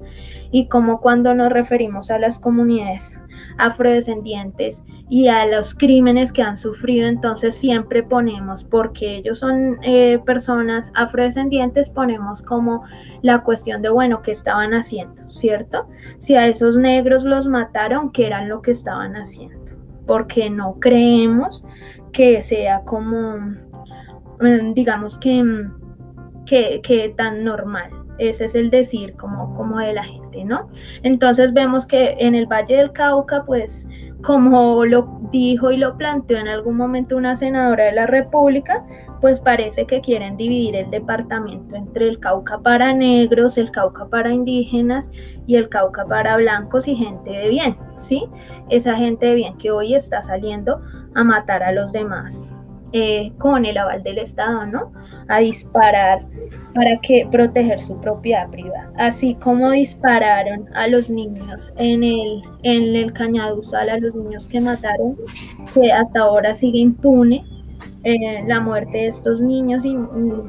y 0.50 0.68
como 0.68 1.00
cuando 1.00 1.34
nos 1.34 1.50
referimos 1.50 2.10
a 2.10 2.18
las 2.18 2.38
comunidades 2.38 3.18
afrodescendientes 3.58 4.84
y 5.08 5.28
a 5.28 5.46
los 5.46 5.74
crímenes 5.74 6.32
que 6.32 6.42
han 6.42 6.58
sufrido, 6.58 7.06
entonces 7.06 7.54
siempre 7.54 8.02
ponemos, 8.02 8.64
porque 8.64 9.16
ellos 9.16 9.38
son 9.38 9.78
eh, 9.82 10.20
personas 10.24 10.92
afrodescendientes, 10.94 11.90
ponemos 11.90 12.42
como 12.42 12.84
la 13.22 13.42
cuestión 13.42 13.82
de, 13.82 13.90
bueno, 13.90 14.22
¿qué 14.22 14.30
estaban 14.30 14.72
haciendo? 14.72 15.28
¿Cierto? 15.30 15.86
Si 16.18 16.34
a 16.34 16.46
esos 16.46 16.76
negros 16.76 17.24
los 17.24 17.46
mataron, 17.46 18.10
¿qué 18.12 18.26
eran 18.26 18.48
lo 18.48 18.62
que 18.62 18.70
estaban 18.70 19.16
haciendo? 19.16 19.58
Porque 20.06 20.50
no 20.50 20.78
creemos 20.80 21.64
que 22.12 22.42
sea 22.42 22.82
como, 22.84 23.38
mm, 23.38 24.74
digamos 24.74 25.18
que 25.18 25.42
que, 26.46 27.14
tan 27.16 27.44
normal. 27.44 27.90
Ese 28.18 28.44
es 28.44 28.54
el 28.54 28.70
decir 28.70 29.14
como, 29.14 29.54
como 29.56 29.78
de 29.78 29.94
la 29.94 30.04
gente, 30.04 30.44
¿no? 30.44 30.68
Entonces 31.02 31.52
vemos 31.52 31.86
que 31.86 32.14
en 32.18 32.34
el 32.34 32.46
Valle 32.46 32.76
del 32.76 32.92
Cauca, 32.92 33.44
pues 33.44 33.88
como 34.22 34.84
lo 34.84 35.20
dijo 35.32 35.72
y 35.72 35.78
lo 35.78 35.96
planteó 35.96 36.38
en 36.38 36.46
algún 36.46 36.76
momento 36.76 37.16
una 37.16 37.34
senadora 37.34 37.84
de 37.84 37.92
la 37.92 38.06
República, 38.06 38.84
pues 39.20 39.40
parece 39.40 39.86
que 39.86 40.00
quieren 40.00 40.36
dividir 40.36 40.76
el 40.76 40.90
departamento 40.90 41.74
entre 41.74 42.08
el 42.08 42.20
Cauca 42.20 42.58
para 42.58 42.92
negros, 42.92 43.58
el 43.58 43.70
Cauca 43.70 44.06
para 44.06 44.32
indígenas 44.32 45.10
y 45.46 45.56
el 45.56 45.68
Cauca 45.68 46.04
para 46.06 46.36
blancos 46.36 46.86
y 46.86 46.94
gente 46.94 47.30
de 47.30 47.48
bien, 47.48 47.76
¿sí? 47.98 48.26
Esa 48.68 48.94
gente 48.96 49.26
de 49.26 49.34
bien 49.34 49.58
que 49.58 49.70
hoy 49.70 49.94
está 49.94 50.22
saliendo 50.22 50.80
a 51.14 51.24
matar 51.24 51.62
a 51.62 51.72
los 51.72 51.92
demás. 51.92 52.54
Eh, 52.94 53.32
con 53.38 53.64
el 53.64 53.78
aval 53.78 54.02
del 54.02 54.18
Estado, 54.18 54.66
¿no? 54.66 54.92
A 55.26 55.38
disparar 55.38 56.26
para 56.74 56.98
que 57.00 57.26
proteger 57.30 57.80
su 57.80 57.98
propiedad 57.98 58.50
privada, 58.50 58.92
así 58.98 59.34
como 59.36 59.70
dispararon 59.70 60.68
a 60.74 60.88
los 60.88 61.08
niños 61.08 61.72
en 61.78 62.04
el 62.04 62.42
en 62.64 62.94
el 62.94 63.14
Cañaduzal, 63.14 63.88
a 63.88 63.98
los 63.98 64.14
niños 64.14 64.46
que 64.46 64.60
mataron, 64.60 65.16
que 65.72 65.90
hasta 65.90 66.20
ahora 66.20 66.52
sigue 66.52 66.80
impune 66.80 67.46
eh, 68.04 68.44
la 68.46 68.60
muerte 68.60 68.98
de 68.98 69.06
estos 69.06 69.40
niños 69.40 69.86
y 69.86 69.96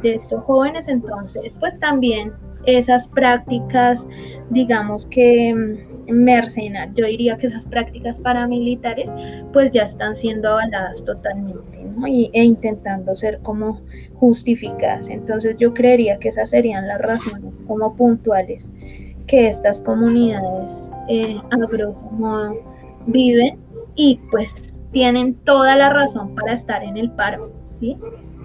de 0.02 0.16
estos 0.16 0.44
jóvenes, 0.44 0.90
entonces, 0.90 1.56
pues 1.58 1.80
también 1.80 2.34
esas 2.66 3.08
prácticas, 3.08 4.06
digamos 4.50 5.06
que 5.06 5.86
mercenarias, 6.08 6.96
yo 6.96 7.06
diría 7.06 7.38
que 7.38 7.48
esas 7.48 7.66
prácticas 7.66 8.20
paramilitares, 8.20 9.12
pues 9.52 9.72
ya 9.72 9.84
están 9.84 10.16
siendo 10.16 10.50
avaladas 10.50 11.04
totalmente 11.06 11.84
e 12.34 12.44
intentando 12.44 13.16
ser 13.16 13.40
como 13.40 13.82
justificadas. 14.16 15.10
Entonces 15.10 15.56
yo 15.58 15.74
creería 15.74 16.18
que 16.18 16.30
esas 16.30 16.50
serían 16.50 16.88
las 16.88 17.02
razones 17.02 17.54
como 17.68 17.96
puntuales 17.96 18.72
que 19.28 19.48
estas 19.48 19.82
comunidades 19.82 20.92
eh, 21.08 21.38
a 21.52 21.58
grosso 21.58 22.06
viven 23.06 23.60
y 23.96 24.20
pues 24.32 24.80
tienen 24.92 25.36
toda 25.36 25.76
la 25.76 25.90
razón 25.90 26.36
para 26.36 26.54
estar 26.54 26.84
en 26.84 26.98
el 26.98 27.12
paro. 27.12 27.52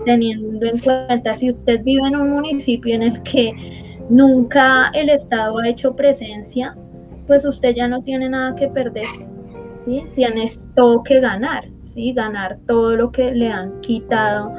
Teniendo 0.04 0.66
en 0.66 0.78
cuenta 0.78 1.36
si 1.36 1.48
usted 1.48 1.82
vive 1.84 2.08
en 2.08 2.16
un 2.16 2.30
municipio 2.30 2.94
en 2.94 3.02
el 3.02 3.22
que 3.22 3.52
nunca 4.08 4.90
el 4.94 5.10
Estado 5.10 5.58
ha 5.58 5.68
hecho 5.68 5.94
presencia, 5.94 6.76
pues 7.28 7.44
usted 7.44 7.75
ya 7.76 7.87
no 7.87 8.02
tiene 8.02 8.28
nada 8.28 8.56
que 8.56 8.66
perder, 8.66 9.06
¿sí? 9.85 10.04
Tienes 10.16 10.68
todo 10.75 11.04
que 11.04 11.20
ganar 11.20 11.64
ganar 12.14 12.58
todo 12.66 12.97
lo 12.97 13.11
que 13.11 13.32
le 13.32 13.50
han 13.50 13.80
quitado 13.80 14.52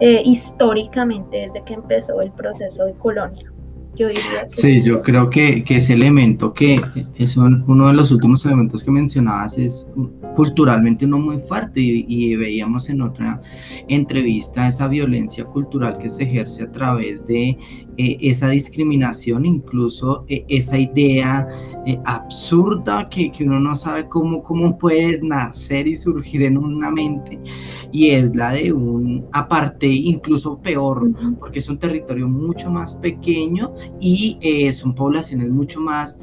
eh, 0.00 0.22
históricamente 0.24 1.38
desde 1.38 1.64
que 1.64 1.74
empezó 1.74 2.20
el 2.20 2.30
proceso 2.32 2.86
de 2.86 2.92
colonia. 2.94 3.50
Yo 3.96 4.08
diría 4.08 4.44
sí, 4.48 4.82
yo 4.82 5.02
creo 5.02 5.30
que, 5.30 5.62
que, 5.62 5.76
ese 5.76 5.92
elemento 5.92 6.52
que 6.52 6.80
es 7.16 7.36
uno 7.36 7.86
de 7.86 7.94
los 7.94 8.10
últimos 8.10 8.44
elementos 8.44 8.82
que 8.82 8.90
mencionabas 8.90 9.56
es 9.56 9.92
culturalmente 10.34 11.04
uno 11.04 11.18
muy 11.18 11.38
fuerte 11.38 11.80
y, 11.80 12.34
veíamos 12.34 12.88
en 12.88 13.02
otra 13.02 13.40
entrevista 13.88 14.66
esa 14.66 14.88
violencia 14.88 15.44
cultural 15.44 15.98
que 15.98 16.10
se 16.10 16.24
ejerce 16.24 16.64
a 16.64 16.72
través 16.72 17.26
de 17.26 17.56
eh, 17.96 18.18
esa 18.20 18.48
discriminación, 18.48 19.46
incluso 19.46 20.24
eh, 20.28 20.44
esa 20.48 20.76
idea 20.78 21.46
eh, 21.86 21.98
absurda 22.04 23.08
que, 23.08 23.30
que, 23.30 23.44
uno 23.44 23.60
no 23.60 23.76
sabe 23.76 24.08
cómo, 24.08 24.42
cómo 24.42 24.76
puede 24.76 25.20
nacer 25.22 25.86
y 25.86 25.94
surgir 25.94 26.42
en 26.42 26.58
una 26.58 26.90
mente, 26.90 27.38
y 27.92 28.10
es 28.10 28.34
la 28.34 28.50
de 28.50 28.72
un 28.72 29.24
aparte 29.32 29.86
incluso 29.86 30.60
peor, 30.60 31.08
porque 31.38 31.60
es 31.60 31.68
un 31.68 31.78
territorio 31.78 32.28
mucho 32.28 32.70
más 32.70 32.96
pequeño 32.96 33.72
y 34.00 34.38
son 34.72 34.94
poblaciones 34.94 35.50
mucho 35.50 35.80
más 35.80 36.18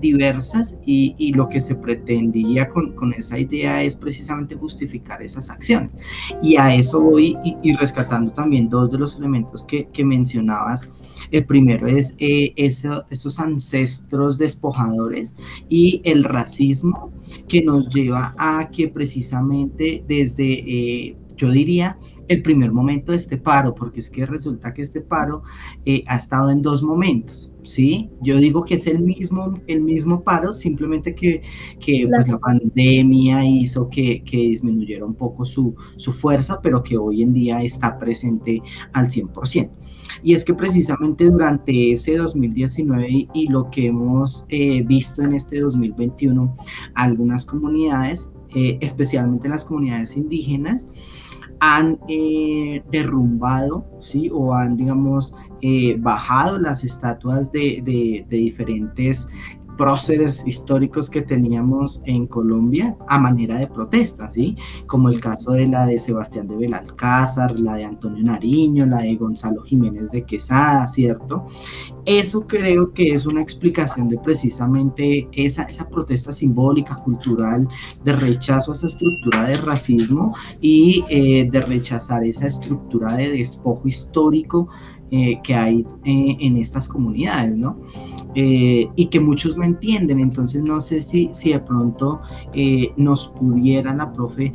diversas 0.00 0.76
y, 0.84 1.14
y, 1.18 1.32
lo 1.34 1.48
que 1.48 1.60
se 1.60 1.76
pretendía 1.76 2.68
con, 2.68 2.92
con 2.94 3.12
esa 3.12 3.38
idea 3.38 3.51
es 3.60 3.96
precisamente 3.96 4.54
justificar 4.54 5.22
esas 5.22 5.50
acciones. 5.50 5.94
Y 6.42 6.56
a 6.56 6.74
eso 6.74 7.00
voy 7.00 7.36
y, 7.62 7.72
rescatando 7.74 8.32
también 8.32 8.68
dos 8.68 8.90
de 8.90 8.98
los 8.98 9.16
elementos 9.16 9.64
que, 9.64 9.88
mencionabas 10.02 10.88
el 11.30 11.46
primero 11.46 11.86
es 11.86 12.14
eh, 12.18 12.52
esos 12.56 13.38
ancestros 13.38 14.36
despojadores 14.36 15.36
y 15.68 16.02
el 16.04 16.24
racismo 16.24 17.12
que 17.48 17.62
nos 17.62 17.88
lleva 17.88 18.34
a 18.36 18.68
que 18.70 18.88
precisamente 18.88 20.04
desde 20.08 20.44
eh, 20.44 21.16
yo 21.36 21.50
diría, 21.50 21.98
el 22.28 22.42
primer 22.42 22.72
momento 22.72 23.12
de 23.12 23.18
este 23.18 23.36
paro, 23.36 23.74
porque 23.74 24.00
es 24.00 24.10
que 24.10 24.24
resulta 24.26 24.72
que 24.72 24.82
este 24.82 25.00
paro 25.00 25.42
eh, 25.84 26.02
ha 26.06 26.16
estado 26.16 26.50
en 26.50 26.62
dos 26.62 26.82
momentos, 26.82 27.52
¿sí? 27.62 28.10
Yo 28.22 28.38
digo 28.38 28.64
que 28.64 28.74
es 28.74 28.86
el 28.86 29.00
mismo, 29.00 29.54
el 29.66 29.82
mismo 29.82 30.22
paro, 30.22 30.52
simplemente 30.52 31.14
que, 31.14 31.42
que 31.78 32.06
la, 32.08 32.18
pues, 32.18 32.28
la 32.28 32.38
pandemia 32.38 33.44
hizo 33.44 33.88
que, 33.88 34.22
que, 34.24 34.36
disminuyera 34.36 35.04
un 35.04 35.14
poco 35.14 35.44
su, 35.44 35.74
su 35.96 36.12
fuerza, 36.12 36.60
pero 36.62 36.82
que 36.82 36.96
hoy 36.96 37.22
en 37.22 37.32
día 37.32 37.62
está 37.62 37.98
presente 37.98 38.62
al 38.92 39.08
100%. 39.08 39.70
Y 40.22 40.34
es 40.34 40.44
que 40.44 40.54
precisamente 40.54 41.28
durante 41.28 41.92
ese 41.92 42.16
2019 42.16 43.28
y, 43.32 43.46
lo 43.48 43.68
que 43.68 43.86
hemos 43.86 44.44
eh, 44.48 44.82
visto 44.82 45.22
en 45.22 45.32
este 45.34 45.60
2021, 45.60 46.54
algunas 46.94 47.46
comunidades, 47.46 48.30
eh, 48.54 48.78
especialmente 48.80 49.48
las 49.48 49.64
comunidades 49.64 50.16
indígenas, 50.16 50.86
han 51.60 51.98
eh, 52.08 52.82
derrumbado, 52.90 53.86
¿sí? 54.00 54.28
O 54.32 54.52
han, 54.52 54.76
digamos, 54.76 55.32
eh, 55.60 55.96
bajado 55.98 56.58
las 56.58 56.82
estatuas 56.82 57.52
de, 57.52 57.82
de 58.28 58.36
diferentes 58.36 59.28
próceres 59.76 60.42
históricos 60.46 61.08
que 61.08 61.22
teníamos 61.22 62.02
en 62.06 62.26
Colombia 62.26 62.96
a 63.08 63.18
manera 63.18 63.56
de 63.56 63.66
protesta, 63.66 64.30
¿sí? 64.30 64.56
Como 64.86 65.08
el 65.08 65.20
caso 65.20 65.52
de 65.52 65.66
la 65.66 65.86
de 65.86 65.98
Sebastián 65.98 66.48
de 66.48 66.56
Belalcázar, 66.56 67.58
la 67.58 67.74
de 67.74 67.84
Antonio 67.84 68.24
Nariño, 68.24 68.86
la 68.86 68.98
de 68.98 69.16
Gonzalo 69.16 69.62
Jiménez 69.62 70.10
de 70.10 70.22
Quesada, 70.22 70.86
¿cierto? 70.86 71.46
Eso 72.04 72.46
creo 72.46 72.92
que 72.92 73.14
es 73.14 73.26
una 73.26 73.42
explicación 73.42 74.08
de 74.08 74.18
precisamente 74.18 75.28
esa, 75.32 75.62
esa 75.62 75.88
protesta 75.88 76.32
simbólica, 76.32 76.96
cultural, 76.96 77.68
de 78.04 78.12
rechazo 78.12 78.72
a 78.72 78.74
esa 78.74 78.86
estructura 78.86 79.44
de 79.44 79.54
racismo 79.54 80.34
y 80.60 81.04
eh, 81.08 81.48
de 81.50 81.60
rechazar 81.60 82.24
esa 82.24 82.46
estructura 82.46 83.16
de 83.16 83.30
despojo 83.30 83.86
histórico 83.86 84.68
eh, 85.14 85.42
que 85.42 85.54
hay 85.54 85.86
eh, 86.04 86.36
en 86.40 86.56
estas 86.56 86.88
comunidades, 86.88 87.54
¿no? 87.54 87.76
Eh, 88.34 88.88
y 88.96 89.06
que 89.08 89.20
muchos 89.20 89.58
no 89.58 89.62
entienden. 89.62 90.18
Entonces 90.20 90.62
no 90.62 90.80
sé 90.80 91.02
si, 91.02 91.28
si 91.32 91.52
de 91.52 91.60
pronto 91.60 92.22
nos 92.96 93.28
pudiera 93.28 93.94
la 93.94 94.10
profe 94.10 94.54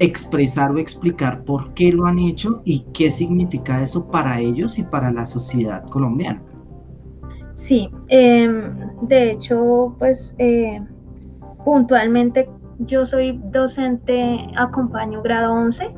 expresar 0.00 0.72
o 0.72 0.78
explicar 0.78 1.44
por 1.44 1.72
qué 1.74 1.92
lo 1.92 2.06
han 2.06 2.18
hecho 2.18 2.62
y 2.64 2.80
qué 2.92 3.12
significa 3.12 3.80
eso 3.80 4.10
para 4.10 4.40
ellos 4.40 4.76
y 4.76 4.82
para 4.82 5.12
la 5.12 5.24
sociedad 5.24 5.86
colombiana. 5.86 6.42
Sí, 7.54 7.88
em, 8.08 8.74
de 9.02 9.30
hecho, 9.30 9.94
pues 10.00 10.34
puntualmente 11.64 12.50
yo 12.80 13.06
soy 13.06 13.40
docente, 13.52 14.48
acompaño 14.56 15.22
grado 15.22 15.54
11 15.54 15.94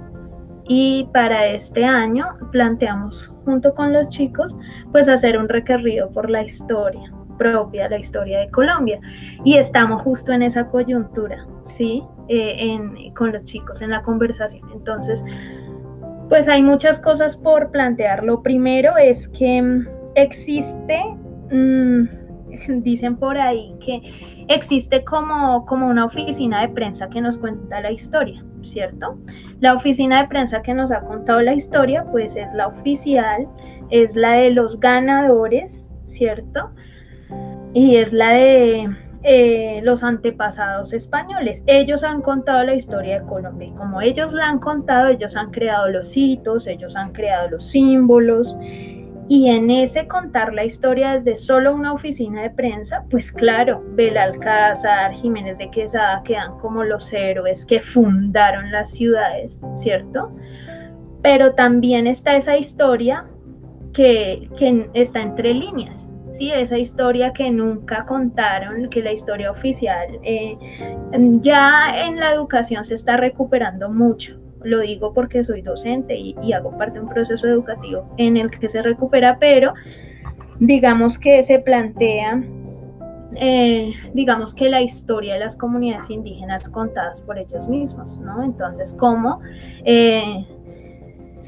y 0.68 1.08
para 1.12 1.46
este 1.46 1.84
año 1.84 2.26
planteamos 2.52 3.32
junto 3.44 3.74
con 3.74 3.92
los 3.92 4.08
chicos 4.08 4.56
pues 4.92 5.08
hacer 5.08 5.38
un 5.38 5.48
recorrido 5.48 6.10
por 6.10 6.30
la 6.30 6.42
historia 6.42 7.12
propia, 7.38 7.88
la 7.88 7.98
historia 7.98 8.40
de 8.40 8.50
Colombia 8.50 9.00
y 9.44 9.56
estamos 9.56 10.02
justo 10.02 10.32
en 10.32 10.42
esa 10.42 10.68
coyuntura, 10.68 11.46
¿sí? 11.64 12.02
Eh, 12.28 12.78
con 13.16 13.32
los 13.32 13.44
chicos 13.44 13.80
en 13.80 13.90
la 13.90 14.02
conversación. 14.02 14.68
Entonces, 14.74 15.24
pues 16.28 16.48
hay 16.48 16.62
muchas 16.62 16.98
cosas 16.98 17.36
por 17.36 17.70
plantear. 17.70 18.24
Lo 18.24 18.42
primero 18.42 18.96
es 18.98 19.28
que 19.28 19.62
mm, 19.62 19.86
existe... 20.16 21.00
Mm, 21.50 22.08
dicen 22.82 23.16
por 23.16 23.38
ahí 23.38 23.74
que 23.80 24.02
existe 24.48 25.04
como, 25.04 25.64
como 25.66 25.86
una 25.86 26.04
oficina 26.04 26.60
de 26.62 26.68
prensa 26.68 27.08
que 27.08 27.20
nos 27.20 27.38
cuenta 27.38 27.80
la 27.80 27.90
historia, 27.90 28.44
¿cierto? 28.62 29.18
La 29.60 29.74
oficina 29.74 30.22
de 30.22 30.28
prensa 30.28 30.62
que 30.62 30.74
nos 30.74 30.92
ha 30.92 31.00
contado 31.00 31.40
la 31.42 31.54
historia, 31.54 32.04
pues 32.10 32.36
es 32.36 32.48
la 32.54 32.68
oficial, 32.68 33.46
es 33.90 34.14
la 34.16 34.32
de 34.32 34.50
los 34.50 34.78
ganadores, 34.80 35.90
¿cierto? 36.04 36.70
Y 37.72 37.96
es 37.96 38.12
la 38.12 38.30
de 38.30 38.88
eh, 39.24 39.80
los 39.82 40.04
antepasados 40.04 40.92
españoles. 40.92 41.62
Ellos 41.66 42.04
han 42.04 42.22
contado 42.22 42.64
la 42.64 42.74
historia 42.74 43.20
de 43.20 43.26
Colombia 43.26 43.68
y 43.68 43.72
como 43.72 44.00
ellos 44.00 44.32
la 44.32 44.46
han 44.46 44.58
contado, 44.60 45.08
ellos 45.08 45.36
han 45.36 45.50
creado 45.50 45.88
los 45.88 46.16
hitos, 46.16 46.66
ellos 46.66 46.94
han 46.94 47.12
creado 47.12 47.48
los 47.50 47.66
símbolos 47.66 48.56
y 49.28 49.50
en 49.50 49.70
ese 49.70 50.08
contar 50.08 50.54
la 50.54 50.64
historia 50.64 51.18
desde 51.18 51.36
solo 51.36 51.74
una 51.74 51.92
oficina 51.92 52.42
de 52.42 52.50
prensa, 52.50 53.04
pues 53.10 53.30
claro, 53.30 53.84
Belalcázar, 53.90 55.12
Jiménez 55.12 55.58
de 55.58 55.70
Quesada 55.70 56.22
quedan 56.24 56.58
como 56.58 56.82
los 56.82 57.12
héroes 57.12 57.66
que 57.66 57.78
fundaron 57.78 58.72
las 58.72 58.90
ciudades, 58.92 59.60
¿cierto? 59.74 60.34
Pero 61.22 61.52
también 61.52 62.06
está 62.06 62.36
esa 62.36 62.56
historia 62.56 63.26
que, 63.92 64.48
está 64.94 65.20
entre 65.20 65.52
líneas, 65.52 66.08
¿sí? 66.32 66.50
Esa 66.50 66.78
historia 66.78 67.34
que 67.34 67.50
nunca 67.50 68.06
contaron, 68.06 68.88
que 68.88 69.02
la 69.02 69.12
historia 69.12 69.50
oficial 69.50 70.08
eh, 70.22 70.56
ya 71.40 72.06
en 72.06 72.18
la 72.18 72.32
educación 72.32 72.86
se 72.86 72.94
está 72.94 73.18
recuperando 73.18 73.90
mucho, 73.90 74.40
lo 74.62 74.80
digo 74.80 75.12
porque 75.12 75.44
soy 75.44 75.62
docente 75.62 76.16
y, 76.16 76.52
hago 76.52 76.76
parte 76.76 76.98
de 76.98 77.04
un 77.04 77.10
proceso 77.10 77.46
educativo 77.46 78.12
en 78.16 78.36
el 78.36 78.50
que 78.50 78.68
se 78.68 78.82
recupera, 78.82 79.38
pero 79.38 79.74
digamos 80.58 81.18
que 81.18 81.42
se 81.42 81.58
plantea 81.58 82.42
eh, 83.36 83.92
digamos 84.14 84.54
que 84.54 84.68
la 84.68 84.80
historia 84.80 85.34
de 85.34 85.40
las 85.40 85.56
comunidades 85.56 86.08
indígenas 86.10 86.68
contadas 86.68 87.20
por 87.20 87.38
ellos 87.38 87.68
mismos, 87.68 88.18
¿no? 88.20 88.42
Entonces, 88.42 88.94
¿cómo 88.98 89.40
eh, 89.84 90.46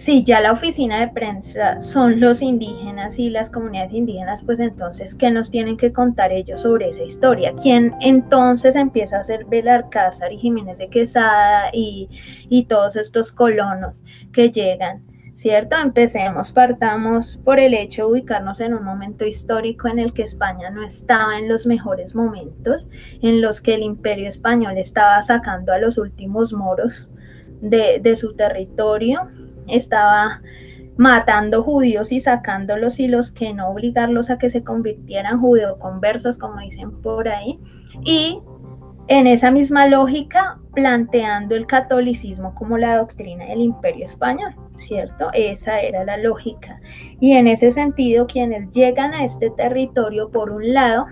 si 0.01 0.25
ya 0.25 0.41
la 0.41 0.53
oficina 0.53 0.99
de 1.01 1.09
prensa 1.09 1.83
son 1.83 2.21
los 2.21 2.41
indígenas 2.41 3.19
y 3.19 3.29
las 3.29 3.51
comunidades 3.51 3.93
indígenas, 3.93 4.43
pues 4.43 4.59
entonces, 4.59 5.15
¿qué 5.15 5.31
nos 5.31 5.51
tienen 5.51 5.77
que 5.77 5.93
contar 5.93 6.33
ellos 6.33 6.63
sobre 6.63 6.89
esa 6.89 7.03
historia? 7.03 7.53
¿Quién 7.63 7.95
entonces 8.01 8.77
empieza 8.77 9.19
a 9.19 9.23
ser 9.23 9.45
Belarcázar 9.45 10.33
y 10.33 10.39
Jiménez 10.39 10.79
de 10.79 10.89
Quesada 10.89 11.69
y, 11.75 12.09
y 12.49 12.65
todos 12.65 12.97
estos 12.97 13.31
colonos 13.31 14.03
que 14.33 14.51
llegan? 14.51 15.05
¿Cierto? 15.35 15.77
Empecemos, 15.77 16.51
partamos 16.51 17.39
por 17.45 17.61
el 17.61 17.75
hecho 17.75 18.07
de 18.07 18.13
ubicarnos 18.13 18.61
en 18.61 18.73
un 18.73 18.85
momento 18.85 19.27
histórico 19.27 19.87
en 19.89 19.99
el 19.99 20.15
que 20.15 20.23
España 20.23 20.71
no 20.71 20.83
estaba 20.83 21.39
en 21.39 21.47
los 21.47 21.67
mejores 21.67 22.15
momentos, 22.15 22.89
en 23.21 23.43
los 23.43 23.61
que 23.61 23.75
el 23.75 23.83
imperio 23.83 24.29
español 24.29 24.79
estaba 24.79 25.21
sacando 25.21 25.75
a 25.75 25.79
los 25.79 25.99
últimos 25.99 26.55
moros 26.55 27.11
de, 27.61 28.01
de 28.03 28.17
su 28.17 28.35
territorio, 28.35 29.29
estaba 29.71 30.41
matando 30.97 31.63
judíos 31.63 32.13
y 32.13 32.21
sacándolos 32.21 33.01
y 33.01 33.09
los 33.09 33.31
que 33.31 33.55
no 33.55 33.71
obligarlos 33.71 34.29
a 34.29 34.39
que 34.39 34.51
se 34.51 34.63
convirtieran 34.63 35.41
conversos 35.79 36.37
como 36.37 36.61
dicen 36.61 36.91
por 37.01 37.29
ahí. 37.29 37.59
Y 38.05 38.41
en 39.09 39.27
esa 39.27 39.51
misma 39.51 39.89
lógica, 39.89 40.59
planteando 40.75 41.57
el 41.57 41.67
catolicismo 41.67 42.55
como 42.55 42.79
la 42.79 42.99
doctrina 42.99 43.47
del 43.47 43.63
imperio 43.63 44.05
español, 44.05 44.55
¿cierto? 44.77 45.31
Esa 45.33 45.81
era 45.81 46.05
la 46.05 46.17
lógica. 46.17 46.81
Y 47.19 47.33
en 47.33 47.47
ese 47.47 47.71
sentido, 47.71 48.27
quienes 48.27 48.71
llegan 48.71 49.15
a 49.15 49.25
este 49.25 49.51
territorio, 49.51 50.31
por 50.31 50.51
un 50.51 50.75
lado, 50.75 51.07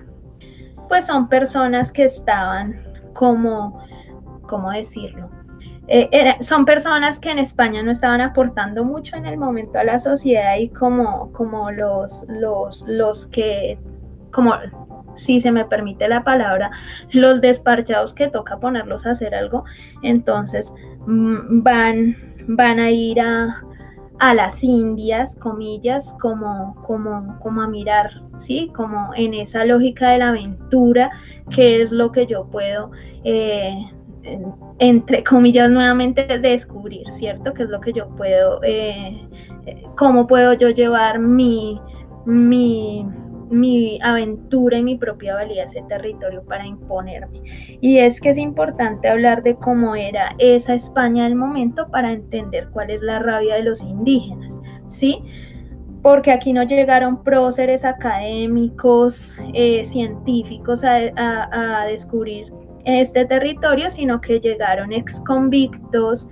pues 0.88 1.07
son 1.07 1.29
personas 1.29 1.90
que 1.90 2.05
estaban 2.05 2.81
como, 3.14 3.83
¿cómo 4.42 4.71
decirlo? 4.71 5.38
Eh, 5.90 6.37
son 6.40 6.66
personas 6.66 7.18
que 7.18 7.31
en 7.31 7.38
España 7.38 7.83
no 7.83 7.90
estaban 7.90 8.20
aportando 8.20 8.85
mucho 8.85 9.16
en 9.16 9.24
el 9.24 9.38
momento 9.38 9.79
a 9.79 9.85
la 9.85 9.98
sociedad 9.98 10.57
y 10.59 10.68
como, 10.68 11.33
como 11.33 11.70
los, 11.70 12.27
los, 12.29 12.85
los 12.87 13.27
que, 13.29 13.79
como 14.31 14.53
si 15.14 15.40
se 15.40 15.51
me 15.51 15.64
permite 15.64 16.07
la 16.07 16.22
palabra, 16.24 16.70
los 17.12 17.40
despachados 17.40 18.12
que 18.12 18.29
toca 18.29 18.59
ponerlos 18.59 19.07
a 19.07 19.12
hacer 19.12 19.35
algo, 19.35 19.64
entonces 20.03 20.74
mm, 21.07 21.62
van, 21.62 22.16
van 22.48 22.81
a 22.81 22.90
ir 22.90 23.20
a, 23.20 23.62
a 24.18 24.35
las 24.35 24.62
Indias, 24.62 25.37
comillas, 25.37 26.14
como, 26.20 26.74
como, 26.87 27.38
como 27.40 27.62
a 27.62 27.68
mirar, 27.68 28.11
¿sí? 28.37 28.70
Como 28.74 29.11
en 29.14 29.33
esa 29.33 29.64
lógica 29.64 30.11
de 30.11 30.18
la 30.18 30.29
aventura, 30.29 31.11
que 31.51 31.81
es 31.81 31.92
lo 31.92 32.12
que 32.12 32.27
yo 32.27 32.46
puedo 32.46 32.90
eh, 33.24 33.74
entre 34.79 35.25
comillas, 35.25 35.71
nuevamente 35.71 36.38
descubrir, 36.38 37.11
¿cierto? 37.11 37.53
Que 37.53 37.64
es 37.64 37.69
lo 37.69 37.81
que 37.81 37.93
yo 37.93 38.09
puedo, 38.17 38.62
eh, 38.62 39.29
eh, 39.67 39.83
cómo 39.97 40.27
puedo 40.27 40.53
yo 40.55 40.71
llevar 40.71 41.19
mi, 41.19 41.81
mi, 42.27 43.07
mi 43.51 43.99
aventura 44.03 44.79
y 44.79 44.83
mi 44.83 44.97
propia 44.97 45.35
valía 45.35 45.62
a 45.62 45.67
ese 45.67 45.83
territorio 45.88 46.45
para 46.45 46.67
imponerme. 46.67 47.41
Y 47.81 47.99
es 47.99 48.21
que 48.21 48.31
es 48.31 48.38
importante 48.38 49.09
hablar 49.09 49.43
de 49.43 49.57
cómo 49.57 49.97
era 49.97 50.35
esa 50.38 50.75
España 50.75 51.25
del 51.25 51.35
momento 51.35 51.88
para 51.88 52.12
entender 52.12 52.69
cuál 52.71 52.91
es 52.91 53.03
la 53.03 53.19
rabia 53.19 53.57
de 53.57 53.64
los 53.64 53.83
indígenas, 53.83 54.61
¿sí? 54.87 55.23
porque 56.03 56.31
aquí 56.31 56.53
no 56.53 56.62
llegaron 56.62 57.23
próceres 57.25 57.85
académicos, 57.85 59.37
eh, 59.53 59.85
científicos 59.85 60.85
a, 60.85 60.97
a, 61.17 61.83
a 61.83 61.87
descubrir 61.87 62.53
este 62.96 63.24
territorio, 63.24 63.90
sino 63.90 64.20
que 64.20 64.40
llegaron 64.40 64.92
ex 64.92 65.20
convictos, 65.20 66.29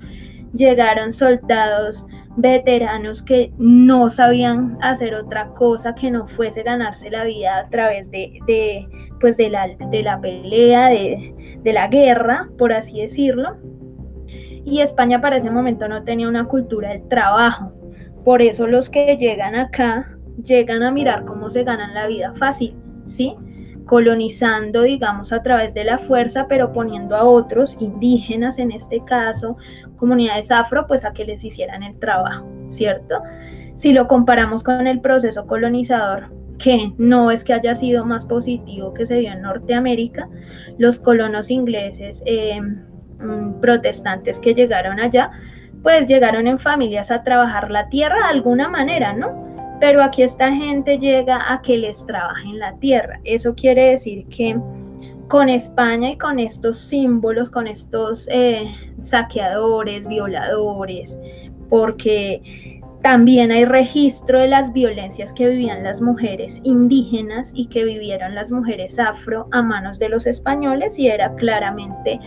llegaron 0.53 1.13
soldados 1.13 2.07
veteranos 2.37 3.23
que 3.23 3.53
no 3.57 4.11
sabían 4.11 4.77
hacer 4.83 5.15
otra 5.15 5.49
cosa 5.55 5.95
que 5.95 6.11
no 6.11 6.27
fuese 6.27 6.63
ganarse 6.63 7.11
la 7.11 7.25
vida 7.25 7.59
a 7.59 7.69
través 7.69 8.11
de, 8.11 8.87
pues 9.21 9.37
de, 9.37 9.49
la, 9.49 9.69
de 9.69 10.03
la 10.03 10.21
pelea, 10.21 10.89
de, 10.89 11.59
de 11.63 11.73
la 11.73 11.89
guerra, 11.89 12.49
por 12.59 12.73
así 12.73 13.01
decirlo. 13.01 13.57
Y 14.65 14.81
España 14.81 15.21
para 15.21 15.37
ese 15.37 15.51
momento 15.51 15.89
no 15.89 16.03
tenía 16.05 16.29
una 16.29 16.45
cultura 16.45 16.91
del 16.91 17.09
trabajo. 17.09 17.73
Por 18.25 18.43
eso 18.43 18.67
los 18.67 18.91
que 18.91 19.17
llegan 19.17 19.55
acá 19.55 20.17
llegan 20.43 20.83
a 20.83 20.91
mirar 20.91 21.25
cómo 21.25 21.51
se 21.51 21.65
ganan 21.65 21.95
la 21.95 22.07
vida 22.07 22.35
fácil, 22.35 22.77
¿sí? 23.07 23.35
Colonizando, 23.87 24.83
digamos, 24.83 25.33
a 25.33 25.43
través 25.43 25.73
de 25.73 25.85
la 25.85 25.99
fuerza, 25.99 26.47
pero 26.49 26.73
poniendo 26.73 27.17
a 27.17 27.25
otros, 27.25 27.77
indígenas 27.81 28.59
en 28.59 28.73
este 28.73 29.03
caso, 29.05 29.57
comunidades 29.97 30.51
afro, 30.51 30.87
pues 30.87 31.05
a 31.05 31.13
que 31.13 31.25
les 31.25 31.45
hicieran 31.45 31.83
el 31.83 31.99
trabajo, 31.99 32.47
¿cierto? 32.69 33.23
Si 33.77 33.93
lo 33.93 34.09
comparamos 34.09 34.65
con 34.65 34.87
el 34.87 35.01
proceso 35.01 35.47
colonizador, 35.47 36.31
que 36.59 36.93
no 36.99 37.31
es 37.31 37.45
que 37.45 37.53
haya 37.53 37.75
sido 37.75 38.05
más 38.05 38.27
positivo 38.27 38.93
que 38.93 39.07
se 39.07 39.17
dio 39.17 39.33
en 39.33 39.43
Norteamérica, 39.43 40.29
los 40.79 40.99
colonos 40.99 41.51
ingleses 41.51 42.23
eh, 42.27 42.61
mm, 42.61 43.61
protestantes 43.61 44.41
que 44.41 44.55
llegaron 44.55 44.99
allá, 44.99 45.31
pues 45.83 46.07
llegaron 46.07 46.47
en 46.47 46.59
familias 46.59 47.11
a 47.11 47.23
trabajar 47.23 47.71
la 47.71 47.89
tierra 47.89 48.17
de 48.17 48.35
alguna 48.35 48.69
manera, 48.69 49.13
¿no? 49.13 49.56
Pero 49.81 50.03
aquí 50.03 50.23
esta 50.23 50.53
gente 50.53 50.99
llega 50.99 51.53
a 51.53 51.61
que 51.61 51.77
les 51.77 52.05
trabajen 52.07 52.59
la 52.59 52.75
tierra. 52.79 53.21
Eso 53.25 53.55
quiere 53.55 53.91
decir 53.91 54.27
que 54.29 54.59
con 55.29 55.49
España 55.49 56.11
y 56.11 56.19
con 56.19 56.39
estos 56.39 56.79
símbolos, 56.79 57.51
con 57.51 57.67
estos 57.67 58.29
eh, 58.31 58.67
saqueadores, 59.03 60.07
violadores, 60.07 61.19
porque 61.69 62.76
también 63.07 63.53
hay 63.53 63.65
registro 63.65 64.41
de 64.41 64.49
las 64.49 64.73
violencias 64.73 65.33
que 65.33 65.49
vivían 65.49 65.85
las 65.85 66.01
mujeres 66.01 66.61
indígenas 66.65 67.53
y 67.55 67.67
que 67.67 67.85
vivieron 67.85 68.35
las 68.35 68.51
mujeres 68.51 68.99
afro 68.99 69.47
a 69.53 69.63
manos 69.63 70.01
de 70.01 70.09
los 70.09 70.27
españoles 70.27 70.99
y 70.99 71.07
era 71.07 71.33
claramente 71.37 72.19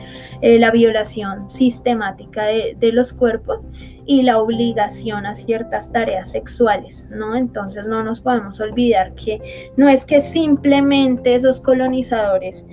eh, 0.41 0.57
la 0.57 0.71
violación 0.71 1.49
sistemática 1.49 2.45
de, 2.45 2.77
de, 2.79 2.93
los 2.93 3.11
cuerpos 3.11 3.67
y 4.05 4.21
la 4.21 4.39
obligación 4.39 5.25
a 5.25 5.35
ciertas 5.35 5.91
tareas 5.91 6.31
sexuales, 6.31 7.09
¿no? 7.11 7.35
Entonces 7.35 7.85
no 7.85 8.01
nos 8.01 8.21
podemos 8.21 8.61
olvidar 8.61 9.13
que 9.15 9.71
no 9.75 9.89
es 9.89 10.05
que 10.05 10.21
simplemente 10.21 11.35
esos 11.35 11.59
colonizadores 11.59 12.65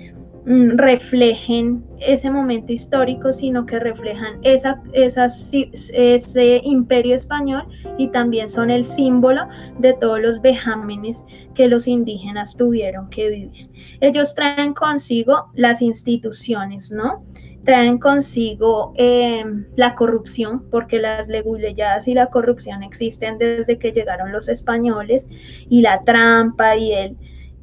reflejen 0.47 1.83
ese 1.99 2.31
momento 2.31 2.71
histórico, 2.71 3.33
sino 3.33 3.65
que 3.65 3.79
reflejan 3.79 4.39
esa, 4.43 4.81
ese 4.93 6.61
imperio 6.63 7.15
español 7.15 7.67
y 7.97 8.07
también 8.09 8.49
son 8.49 8.69
el 8.69 8.85
símbolo 8.85 9.41
de 9.79 9.93
todos 9.93 10.21
los 10.21 10.41
vejámenes 10.41 11.25
que 11.53 11.67
los 11.67 11.85
indígenas 11.85 12.55
tuvieron 12.55 13.09
que 13.09 13.29
vivir. 13.29 13.69
Ellos 13.99 14.35
traen 14.35 14.73
consigo 14.73 15.47
las 15.53 15.81
instituciones, 15.81 16.91
¿no? 16.91 17.25
Traen 17.65 17.97
consigo 17.97 18.93
em, 18.95 19.65
la 19.75 19.95
corrupción, 19.95 20.63
porque 20.71 20.99
las 21.01 21.27
leguleyadas 21.27 22.07
y 22.07 22.13
la 22.13 22.27
corrupción 22.27 22.83
existen 22.83 23.37
desde 23.37 23.77
que 23.77 23.91
llegaron 23.91 24.31
los 24.31 24.47
españoles, 24.47 25.27
y 25.67 25.81
la 25.81 26.03
trampa 26.05 26.77
y 26.77 26.93
el 26.93 27.17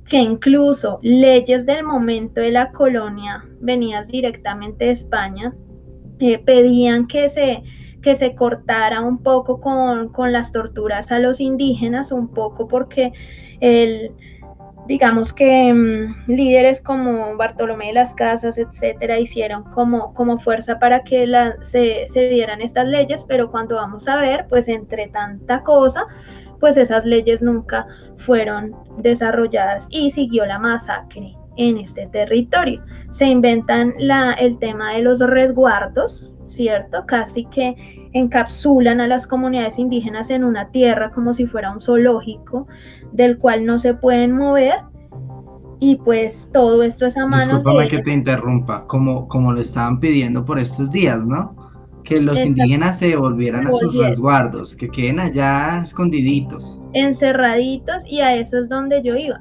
que 0.09 0.19
incluso 0.19 0.99
leyes 1.03 1.65
del 1.67 1.85
momento 1.85 2.41
de 2.41 2.51
la 2.51 2.71
colonia 2.73 3.45
venidas 3.61 4.07
directamente 4.09 4.87
de 4.87 4.91
España 4.91 5.55
eh, 6.21 6.39
pedían 6.39 7.07
que 7.07 7.29
se, 7.29 7.63
que 8.03 8.15
se 8.15 8.35
cortara 8.35 9.01
un 9.01 9.23
poco 9.23 9.61
con, 9.61 10.11
con, 10.11 10.33
las 10.33 10.53
torturas 10.53 11.11
a 11.11 11.19
los 11.19 11.41
indígenas, 11.41 12.13
un 12.13 12.29
poco 12.29 12.69
porque 12.69 13.13
el, 13.61 14.13
digamos 14.87 15.33
que 15.33 15.73
mm, 15.73 16.31
líderes 16.31 16.81
como 16.81 17.37
Bartolomé 17.37 17.89
de 17.89 17.95
las 17.95 18.15
Casas, 18.15 18.59
etcétera, 18.59 19.19
hicieron 19.19 19.65
como, 19.65 20.13
como 20.15 20.39
fuerza 20.39 20.79
para 20.79 21.03
que 21.03 21.27
se, 21.63 22.07
se 22.07 22.29
dieran 22.29 22.61
estas 22.61 22.87
leyes, 22.87 23.25
pero 23.25 23.51
cuando 23.51 23.77
vamos 23.77 24.07
a 24.09 24.17
ver, 24.21 24.47
pues 24.49 24.69
entre 24.69 25.09
tanta 25.09 25.63
cosa, 25.63 26.07
pues 26.65 26.79
esas 26.79 27.05
leyes 27.05 27.43
nunca 27.43 27.87
fueron 28.17 28.75
desarrolladas 28.97 29.87
y 29.91 30.09
siguió 30.09 30.47
la 30.47 30.59
masacre 30.59 31.37
en 31.59 31.77
este 31.77 32.07
territorio. 32.07 32.83
Se 33.11 33.27
inventan 33.27 33.93
la, 33.99 34.33
el 34.33 34.59
tema 34.59 34.95
de 34.95 35.03
los 35.03 35.21
resguardos, 35.21 36.35
¿cierto? 36.47 37.05
Casi 37.07 37.45
que 37.45 38.09
encapsulan 38.15 39.03
a 39.03 39.07
las 39.07 39.27
comunidades 39.27 39.79
indígenas 39.79 40.31
en 40.31 40.43
una 40.43 40.71
tierra 40.71 41.11
como 41.11 41.35
si 41.35 41.47
fuera 41.47 41.71
un 41.71 41.83
zoológico 41.83 42.67
del 43.13 43.37
cual 43.37 43.67
no 43.67 43.77
se 43.77 43.93
pueden 43.93 44.33
mover. 44.33 44.77
Y 45.81 45.97
pues 45.97 46.49
todo 46.51 46.83
esto 46.83 47.05
es 47.05 47.19
a 47.19 47.27
manos 47.27 47.57
Discúlpame 47.57 47.89
que 47.89 47.99
te 47.99 48.11
interrumpa, 48.11 48.87
como, 48.87 49.29
como 49.29 49.53
lo 49.53 49.61
estaban 49.61 50.01
pidiendo 50.01 50.47
por 50.47 50.59
estos 50.59 50.91
días, 50.91 51.27
¿no? 51.27 51.64
Que 52.05 52.21
los 52.21 52.39
indígenas 52.45 52.99
se 52.99 53.17
volvieran 53.17 53.67
a 53.67 53.73
sus 53.73 53.99
resguardos, 53.99 54.77
que 54.77 54.89
queden 54.89 55.21
allá 55.21 55.81
escondiditos. 55.83 56.81
Encerraditos 56.93 58.07
y 58.07 58.21
a 58.21 58.35
eso 58.37 58.59
es 58.59 58.69
donde 58.69 59.03
yo 59.03 59.17
iba. 59.17 59.41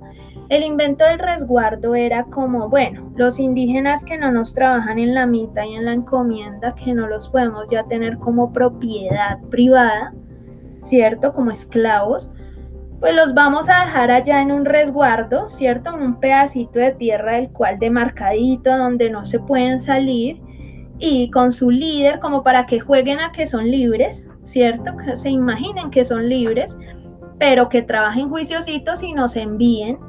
El 0.49 0.63
invento 0.63 1.03
del 1.05 1.19
resguardo 1.19 1.95
era 1.95 2.25
como, 2.25 2.69
bueno, 2.69 3.11
los 3.15 3.39
indígenas 3.39 4.03
que 4.03 4.17
no 4.17 4.31
nos 4.31 4.53
trabajan 4.53 4.99
en 4.99 5.13
la 5.13 5.25
mitad 5.25 5.63
y 5.63 5.75
en 5.75 5.85
la 5.85 5.93
encomienda, 5.93 6.73
que 6.75 6.93
no 6.93 7.07
los 7.07 7.29
podemos 7.29 7.65
ya 7.69 7.83
tener 7.83 8.17
como 8.17 8.53
propiedad 8.53 9.41
privada, 9.49 10.13
¿cierto? 10.81 11.33
Como 11.33 11.51
esclavos, 11.51 12.31
pues 12.99 13.15
los 13.15 13.33
vamos 13.33 13.67
a 13.69 13.85
dejar 13.85 14.11
allá 14.11 14.41
en 14.41 14.51
un 14.51 14.65
resguardo, 14.65 15.49
¿cierto? 15.49 15.93
En 15.93 16.01
un 16.01 16.19
pedacito 16.19 16.79
de 16.79 16.91
tierra 16.91 17.33
del 17.33 17.49
cual 17.49 17.79
demarcadito, 17.79 18.77
donde 18.77 19.09
no 19.09 19.25
se 19.25 19.39
pueden 19.39 19.81
salir 19.81 20.41
y 21.05 21.29
con 21.31 21.51
su 21.51 21.69
líder 21.69 22.21
como 22.21 22.43
para 22.43 22.65
que 22.65 22.79
jueguen 22.79 23.19
a 23.19 23.33
que 23.33 23.45
son 23.45 23.69
libres, 23.69 24.25
¿cierto? 24.41 24.95
Que 24.95 25.17
se 25.17 25.29
imaginen 25.29 25.91
que 25.91 26.05
son 26.05 26.29
libres, 26.29 26.77
pero 27.37 27.67
que 27.67 27.81
trabajen 27.81 28.29
juiciositos 28.29 29.03
y 29.03 29.11
nos 29.11 29.35
envíen 29.35 29.99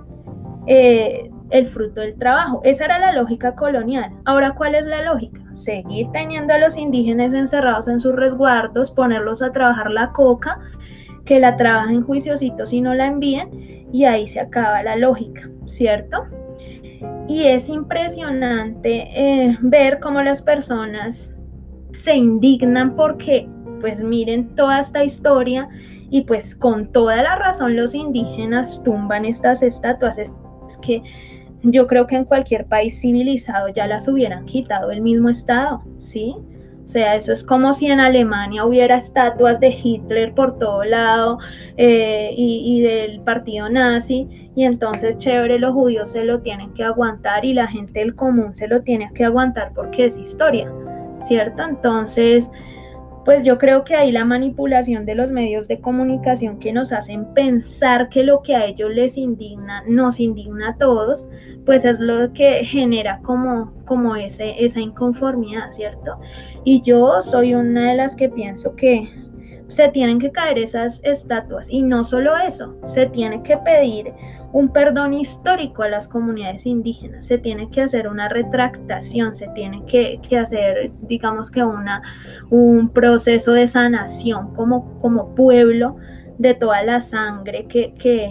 eh, 0.69 1.33
el 1.51 1.67
fruto 1.67 2.01
del 2.01 2.17
trabajo. 2.17 2.61
Esa 2.63 2.85
era 2.85 3.01
la 3.01 3.11
lógica 3.11 3.57
colonial. 3.57 4.13
Ahora, 4.25 4.55
¿cuál 4.55 4.77
es 4.77 4.87
la 4.87 5.03
lógica? 5.03 5.41
Seguir 5.55 6.13
teniendo 6.13 6.55
a 6.55 6.59
los 6.59 6.77
indígenas 6.77 7.35
encerrados 7.35 7.89
en 7.89 7.99
sus 7.99 8.15
resguardos, 8.15 8.93
ponerlos 8.93 9.43
a 9.43 9.51
trabajar 9.51 9.91
la 9.91 10.13
coca, 10.13 10.61
que 11.25 11.41
la 11.41 11.57
trabajen 11.57 12.05
juiciositos 12.05 12.73
y 12.73 12.81
no 12.81 12.95
la 12.95 13.07
envíen, 13.07 13.89
y 13.93 14.05
ahí 14.05 14.29
se 14.29 14.39
acaba 14.39 14.85
la 14.85 14.95
lógica, 14.95 15.51
¿cierto? 15.67 16.23
Y 17.27 17.45
es 17.45 17.69
impresionante 17.69 19.09
eh, 19.15 19.57
ver 19.63 19.99
cómo 20.01 20.23
las 20.23 20.43
personas 20.43 21.35
se 21.95 22.15
indignan 22.15 22.97
porque, 22.97 23.49
pues 23.81 24.03
miren 24.03 24.55
toda 24.55 24.81
esta 24.81 25.05
historia 25.05 25.69
y 26.11 26.23
pues 26.23 26.55
con 26.55 26.93
toda 26.93 27.23
la 27.23 27.37
razón 27.37 27.77
los 27.77 27.95
indígenas 27.95 28.83
tumban 28.85 29.25
estas 29.25 29.63
estatuas. 29.63 30.19
Es 30.19 30.31
que 30.83 31.03
yo 31.63 31.87
creo 31.87 32.07
que 32.07 32.17
en 32.17 32.25
cualquier 32.25 32.67
país 32.67 33.01
civilizado 33.01 33.69
ya 33.69 33.87
las 33.87 34.07
hubieran 34.07 34.45
quitado 34.45 34.91
el 34.91 35.01
mismo 35.01 35.31
Estado, 35.31 35.83
¿sí? 35.97 36.37
O 36.85 36.87
sea, 36.87 37.17
eso 37.17 37.33
es 37.33 37.43
como 37.43 37.73
si 37.73 37.87
en 37.87 37.99
Alemania 37.99 38.65
hubiera 38.67 38.97
estatuas 38.97 39.59
de 39.59 39.71
Hitler 39.71 40.35
por 40.35 40.59
todo 40.59 40.85
lado 40.85 41.39
eh, 41.79 42.35
y, 42.37 42.83
del 42.83 43.21
partido 43.23 43.71
nazi, 43.71 44.51
y 44.55 44.65
entonces 44.65 45.17
chévere, 45.17 45.59
los 45.59 45.73
judíos 45.73 46.13
se 46.13 46.25
lo 46.25 46.41
tienen 46.41 46.75
que 46.75 46.85
aguantar 46.85 47.45
y 47.47 47.55
la 47.55 47.67
gente 47.69 48.01
del 48.01 48.15
común 48.15 48.55
se 48.55 48.69
lo 48.69 48.83
tiene 48.83 49.11
que 49.15 49.25
aguantar 49.25 49.73
porque 49.75 50.05
es 50.05 50.19
historia, 50.19 50.71
¿cierto? 51.23 51.63
Entonces, 51.63 52.51
pues 53.25 53.45
yo 53.45 53.59
creo 53.59 53.85
que 53.85 53.95
hay 53.95 54.13
la 54.13 54.25
manipulación 54.25 55.07
de 55.07 55.15
los 55.15 55.33
medios 55.33 55.67
de 55.69 55.81
comunicación 55.81 56.59
que 56.59 56.73
nos 56.73 56.93
hacen 56.93 57.33
pensar 57.35 58.09
que 58.09 58.23
lo 58.23 58.43
que 58.43 58.55
a 58.55 58.67
ellos 58.67 58.95
les 58.95 59.17
indigna 59.17 59.83
nos 59.87 60.21
indigna 60.21 60.71
a 60.71 60.77
todos, 60.77 61.29
pues 61.65 61.85
es 61.85 61.99
lo 61.99 62.33
que 62.33 62.65
genera 62.65 63.21
como, 63.23 63.73
como 63.85 64.17
ese, 64.17 64.65
esa 64.65 64.81
inconformidad, 64.81 65.73
¿cierto? 65.73 66.19
Y 66.65 66.83
yo 66.83 67.21
soy 67.21 67.55
una 67.55 67.91
de 67.91 67.97
las 67.97 68.15
que 68.15 68.29
pienso 68.29 68.75
que 68.77 69.09
se 69.69 69.89
tienen 69.89 70.19
que 70.19 70.31
caer 70.31 70.59
esas 70.59 71.01
estatuas 71.05 71.71
y 71.71 71.83
no 71.83 72.05
solo 72.05 72.37
eso, 72.37 72.77
se 72.85 73.07
tiene 73.07 73.43
que 73.43 73.57
pedir 73.59 74.13
un 74.55 74.69
perdón 74.69 75.15
histórico 75.15 75.83
a 75.83 75.89
las 75.89 76.07
comunidades 76.07 76.65
indígenas, 76.65 77.27
se 77.27 77.39
tiene 77.39 77.71
que 77.71 77.81
hacer 77.81 78.07
una 78.07 78.29
retractación, 78.29 79.35
se 79.35 79.49
tiene 79.49 79.85
que, 79.85 80.21
hacer, 80.39 80.93
digamos 81.03 81.51
que 81.51 81.65
una, 81.65 82.03
un 82.51 82.89
proceso 82.91 83.51
de 83.51 83.67
sanación 83.67 84.55
como, 84.55 85.01
como 85.01 85.35
pueblo 85.35 85.97
de 86.39 86.55
toda 86.55 86.85
la 86.85 87.01
sangre 87.01 87.67
que, 87.67 87.95
que, 87.95 88.31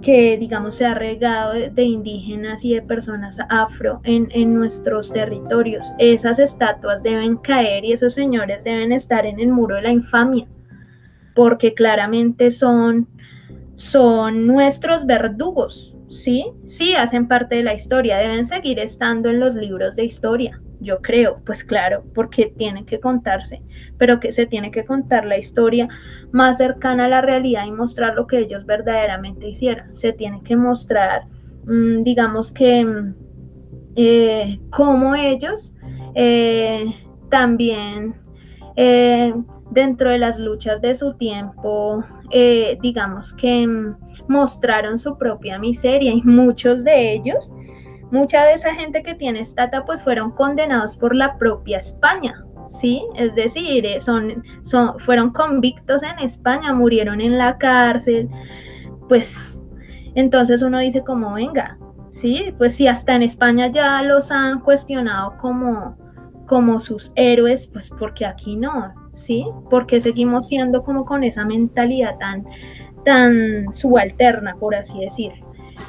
que 0.00 0.38
digamos 0.38 0.76
se 0.76 0.86
ha 0.86 0.94
regado 0.94 1.52
de, 1.52 1.82
indígenas 1.82 2.64
y 2.64 2.72
de 2.72 2.80
personas 2.80 3.38
afro 3.50 4.00
en, 4.04 4.28
en, 4.30 4.54
nuestros 4.54 5.12
territorios. 5.12 5.92
Esas 5.98 6.38
estatuas 6.38 7.02
deben 7.02 7.36
caer 7.36 7.84
y 7.84 7.92
esos 7.92 8.14
señores 8.14 8.64
deben 8.64 8.92
estar 8.92 9.26
en 9.26 9.40
el 9.40 9.48
muro 9.48 9.76
de 9.76 9.82
la 9.82 9.92
infamia, 9.92 10.46
porque 11.34 11.74
claramente 11.74 12.50
son, 12.50 13.08
son 13.78 14.46
nuestros 14.46 15.06
verdugos, 15.06 15.94
¿sí? 16.10 16.46
Sí, 16.66 16.94
hacen 16.94 17.28
parte 17.28 17.54
de 17.54 17.62
la 17.62 17.74
historia, 17.74 18.18
deben 18.18 18.46
seguir 18.46 18.80
estando 18.80 19.30
en 19.30 19.38
los 19.38 19.54
libros 19.54 19.94
de 19.94 20.04
historia, 20.04 20.60
yo 20.80 21.00
creo, 21.00 21.40
pues 21.46 21.62
claro, 21.62 22.04
porque 22.12 22.52
tiene 22.56 22.84
que 22.84 22.98
contarse, 22.98 23.62
pero 23.96 24.18
que 24.18 24.32
se 24.32 24.46
tiene 24.46 24.72
que 24.72 24.84
contar 24.84 25.24
la 25.24 25.38
historia 25.38 25.88
más 26.32 26.58
cercana 26.58 27.04
a 27.04 27.08
la 27.08 27.20
realidad 27.20 27.66
y 27.66 27.70
mostrar 27.70 28.14
lo 28.16 28.26
que 28.26 28.40
ellos 28.40 28.66
verdaderamente 28.66 29.48
hicieron. 29.48 29.96
Se 29.96 30.12
tiene 30.12 30.42
que 30.42 30.56
mostrar, 30.56 31.26
mm, 31.64 32.02
digamos 32.02 32.50
que, 32.50 32.84
mm, 32.84 33.14
eh, 33.94 34.60
cómo 34.70 35.14
ellos 35.14 35.72
eh, 36.14 36.84
también 37.30 38.14
eh, 38.76 39.34
dentro 39.70 40.10
de 40.10 40.18
las 40.18 40.38
luchas 40.38 40.80
de 40.80 40.94
su 40.94 41.14
tiempo, 41.14 42.04
digamos 42.80 43.32
que 43.32 43.66
mm, 43.66 43.96
mostraron 44.28 44.98
su 44.98 45.16
propia 45.16 45.58
miseria 45.58 46.12
y 46.12 46.22
muchos 46.22 46.84
de 46.84 47.12
ellos 47.12 47.52
Mucha 48.10 48.44
de 48.44 48.54
esa 48.54 48.74
gente 48.74 49.02
que 49.02 49.14
tiene 49.14 49.40
estata 49.40 49.84
pues 49.84 50.02
fueron 50.02 50.30
condenados 50.30 50.96
por 50.96 51.14
la 51.14 51.36
propia 51.36 51.76
España, 51.76 52.42
¿sí? 52.70 53.02
Es 53.16 53.34
decir, 53.34 53.84
eh, 53.84 54.00
son, 54.00 54.42
son, 54.62 54.98
fueron 55.00 55.30
convictos 55.30 56.02
en 56.02 56.18
España, 56.20 56.72
murieron 56.72 57.20
en 57.20 57.36
la 57.36 57.58
cárcel, 57.58 58.30
pues 59.08 59.60
entonces 60.14 60.62
uno 60.62 60.78
dice 60.78 61.04
como, 61.04 61.34
venga, 61.34 61.76
¿sí? 62.10 62.54
Pues 62.56 62.76
si 62.76 62.88
hasta 62.88 63.14
en 63.14 63.24
España 63.24 63.66
ya 63.66 64.02
los 64.02 64.32
han 64.32 64.60
cuestionado 64.60 65.36
como, 65.36 65.98
como 66.48 66.78
sus 66.78 67.12
héroes, 67.14 67.66
pues 67.66 67.90
porque 67.90 68.26
aquí 68.26 68.56
no, 68.56 68.92
¿sí? 69.12 69.46
Porque 69.70 70.00
seguimos 70.00 70.48
siendo 70.48 70.82
como 70.82 71.04
con 71.04 71.22
esa 71.22 71.44
mentalidad 71.44 72.18
tan, 72.18 72.46
tan 73.04 73.74
subalterna, 73.74 74.56
por 74.56 74.74
así 74.74 74.98
decir. 75.00 75.32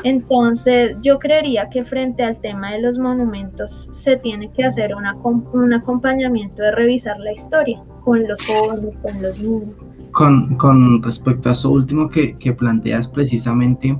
Entonces, 0.03 0.95
yo 1.01 1.19
creería 1.19 1.69
que 1.69 1.83
frente 1.83 2.23
al 2.23 2.39
tema 2.41 2.73
de 2.73 2.81
los 2.81 2.99
monumentos 2.99 3.89
se 3.91 4.17
tiene 4.17 4.51
que 4.51 4.63
hacer 4.63 4.93
un 4.95 5.73
acompañamiento 5.73 6.61
de 6.61 6.71
revisar 6.71 7.19
la 7.19 7.31
historia 7.31 7.81
con 8.01 8.27
los 8.27 8.39
jóvenes, 8.45 8.95
con 9.01 9.21
los 9.21 9.39
niños. 9.39 9.75
Con, 10.11 11.03
respecto 11.03 11.49
a 11.49 11.51
eso 11.51 11.69
último 11.69 12.09
que, 12.09 12.35
planteas 12.57 13.07
precisamente, 13.07 13.97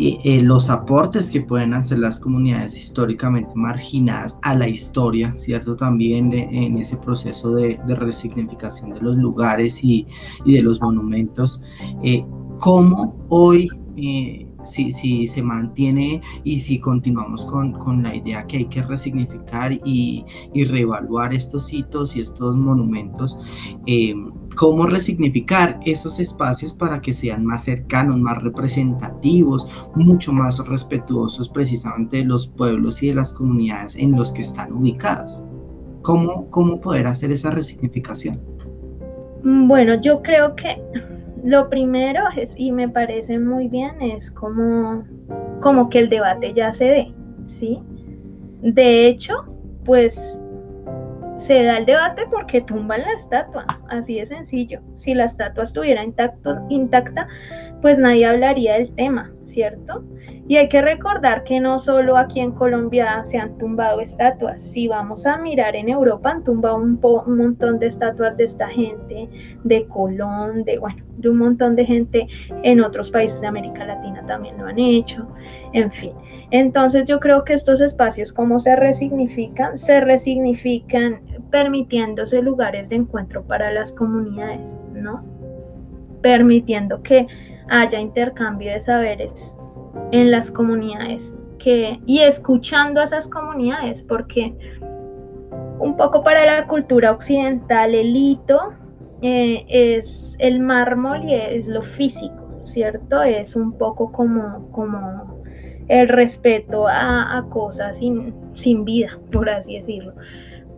eh, 0.00 0.40
los 0.40 0.70
aportes 0.70 1.30
que 1.30 1.40
pueden 1.40 1.74
hacer 1.74 1.98
las 1.98 2.20
comunidades 2.20 2.78
históricamente 2.78 3.50
marginadas 3.54 4.38
a 4.42 4.54
la 4.54 4.68
historia, 4.68 5.34
¿cierto? 5.36 5.76
También 5.76 6.32
en 6.32 6.76
ese 6.78 6.96
proceso 6.96 7.54
de, 7.54 7.78
resignificación 7.88 8.94
de 8.94 9.00
los 9.00 9.16
lugares 9.16 9.82
y, 9.82 10.06
de 10.46 10.62
los 10.62 10.80
monumentos, 10.80 11.60
eh, 12.02 12.24
cómo 12.58 13.16
hoy 13.28 13.68
eh, 13.96 14.47
si, 14.68 14.90
si 14.90 15.26
se 15.26 15.42
mantiene 15.42 16.20
y 16.44 16.60
si 16.60 16.78
continuamos 16.78 17.44
con, 17.46 17.72
con, 17.72 18.02
la 18.02 18.14
idea 18.14 18.46
que 18.46 18.58
hay 18.58 18.64
que 18.66 18.82
resignificar 18.82 19.72
y, 19.72 20.24
y 20.54 20.64
reevaluar 20.64 21.34
estos 21.34 21.72
hitos 21.72 22.14
y 22.16 22.20
estos 22.20 22.56
monumentos, 22.56 23.38
eh, 23.86 24.14
cómo 24.56 24.86
resignificar 24.86 25.80
esos 25.84 26.20
espacios 26.20 26.72
para 26.72 27.00
que 27.00 27.12
sean 27.12 27.44
más 27.44 27.64
cercanos, 27.64 28.18
más 28.18 28.42
representativos, 28.42 29.66
mucho 29.94 30.32
más 30.32 30.58
respetuosos 30.66 31.48
precisamente 31.48 32.18
de 32.18 32.24
los 32.24 32.48
pueblos 32.48 33.02
y 33.02 33.08
de 33.08 33.14
las 33.14 33.32
comunidades 33.32 33.96
en 33.96 34.12
los 34.12 34.32
que 34.32 34.42
están 34.42 34.72
ubicados. 34.72 35.44
¿Cómo, 36.02 36.48
cómo 36.50 36.80
poder 36.80 37.06
hacer 37.06 37.30
esa 37.30 37.50
resignificación? 37.50 38.40
Bueno, 39.42 40.00
yo 40.00 40.22
creo 40.22 40.54
que 40.56 40.80
lo 41.44 41.68
primero 41.68 42.24
es, 42.36 42.54
y 42.56 42.72
me 42.72 42.88
parece 42.88 43.38
muy 43.38 43.68
bien, 43.68 44.00
es 44.02 44.30
como, 44.30 45.04
como 45.60 45.88
que 45.88 46.00
el 46.00 46.08
debate 46.08 46.52
ya 46.54 46.72
se 46.72 46.84
dé, 46.84 47.14
¿sí? 47.44 47.82
De 48.62 49.06
hecho, 49.06 49.44
pues 49.84 50.40
se 51.38 51.62
da 51.62 51.78
el 51.78 51.86
debate 51.86 52.24
porque 52.30 52.60
tumban 52.60 53.02
la 53.02 53.12
estatua, 53.12 53.64
así 53.88 54.18
de 54.18 54.26
sencillo. 54.26 54.80
Si 54.94 55.14
la 55.14 55.24
estatua 55.24 55.64
estuviera 55.64 56.02
intacto, 56.02 56.58
intacta, 56.68 57.28
pues 57.80 57.98
nadie 57.98 58.26
hablaría 58.26 58.74
del 58.74 58.92
tema, 58.92 59.32
¿cierto? 59.42 60.04
Y 60.48 60.56
hay 60.56 60.68
que 60.68 60.82
recordar 60.82 61.44
que 61.44 61.60
no 61.60 61.78
solo 61.78 62.16
aquí 62.16 62.40
en 62.40 62.52
Colombia 62.52 63.22
se 63.22 63.38
han 63.38 63.56
tumbado 63.56 64.00
estatuas, 64.00 64.60
si 64.60 64.88
vamos 64.88 65.26
a 65.26 65.38
mirar 65.38 65.76
en 65.76 65.88
Europa 65.88 66.30
han 66.30 66.42
tumbado 66.42 66.76
un, 66.76 66.98
un 67.02 67.36
montón 67.36 67.78
de 67.78 67.86
estatuas 67.86 68.36
de 68.36 68.44
esta 68.44 68.68
gente, 68.68 69.28
de 69.62 69.86
Colón, 69.86 70.64
de 70.64 70.78
bueno, 70.78 71.04
de 71.18 71.28
un 71.28 71.38
montón 71.38 71.76
de 71.76 71.84
gente 71.84 72.26
en 72.62 72.80
otros 72.80 73.10
países 73.10 73.40
de 73.40 73.46
América 73.46 73.84
Latina 73.84 74.24
también 74.26 74.58
lo 74.58 74.66
han 74.66 74.78
hecho, 74.78 75.28
en 75.72 75.92
fin. 75.92 76.12
Entonces 76.50 77.06
yo 77.06 77.20
creo 77.20 77.44
que 77.44 77.52
estos 77.52 77.80
espacios, 77.80 78.32
¿cómo 78.32 78.58
se 78.58 78.74
resignifican? 78.74 79.78
Se 79.78 80.00
resignifican 80.00 81.27
permitiéndose 81.50 82.42
lugares 82.42 82.88
de 82.88 82.96
encuentro 82.96 83.42
para 83.42 83.72
las 83.72 83.92
comunidades, 83.92 84.78
¿no? 84.92 85.24
Permitiendo 86.22 87.02
que 87.02 87.26
haya 87.68 88.00
intercambio 88.00 88.72
de 88.72 88.80
saberes 88.80 89.54
en 90.12 90.30
las 90.30 90.50
comunidades 90.50 91.38
que, 91.58 92.00
y 92.06 92.20
escuchando 92.20 93.00
a 93.00 93.04
esas 93.04 93.26
comunidades, 93.26 94.02
porque 94.02 94.54
un 95.80 95.96
poco 95.96 96.22
para 96.24 96.44
la 96.46 96.66
cultura 96.66 97.12
occidental 97.12 97.94
el 97.94 98.16
hito 98.16 98.72
eh, 99.22 99.64
es 99.68 100.36
el 100.38 100.60
mármol 100.60 101.24
y 101.24 101.34
es 101.34 101.66
lo 101.66 101.82
físico, 101.82 102.60
¿cierto? 102.62 103.22
Es 103.22 103.56
un 103.56 103.72
poco 103.72 104.12
como, 104.12 104.70
como 104.70 105.42
el 105.88 106.08
respeto 106.08 106.86
a, 106.86 107.46
cosas 107.50 107.98
sin, 107.98 108.34
sin 108.54 108.84
vida, 108.84 109.18
por 109.30 109.48
así 109.48 109.78
decirlo 109.78 110.14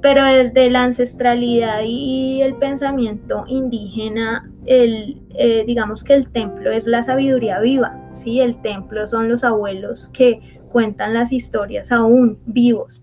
pero 0.03 0.25
desde 0.25 0.71
la 0.71 0.85
ancestralidad 0.85 1.83
y 1.85 2.41
el 2.43 2.57
pensamiento 2.57 3.45
indígena, 3.47 4.51
el, 4.67 5.21
eh, 5.35 5.65
digamos 5.67 6.05
que 6.05 6.15
el 6.15 6.31
templo 6.31 6.71
es 6.71 6.87
la 6.87 7.03
sabiduría 7.03 7.61
viva, 7.61 8.01
¿sí? 8.13 8.41
El 8.41 8.61
templo 8.63 9.07
son 9.07 9.29
los 9.29 9.45
abuelos 9.45 10.09
que 10.09 10.61
cuentan 10.71 11.15
las 11.15 11.33
historias 11.33 11.93
aún 11.93 12.39
vivos. 12.47 13.03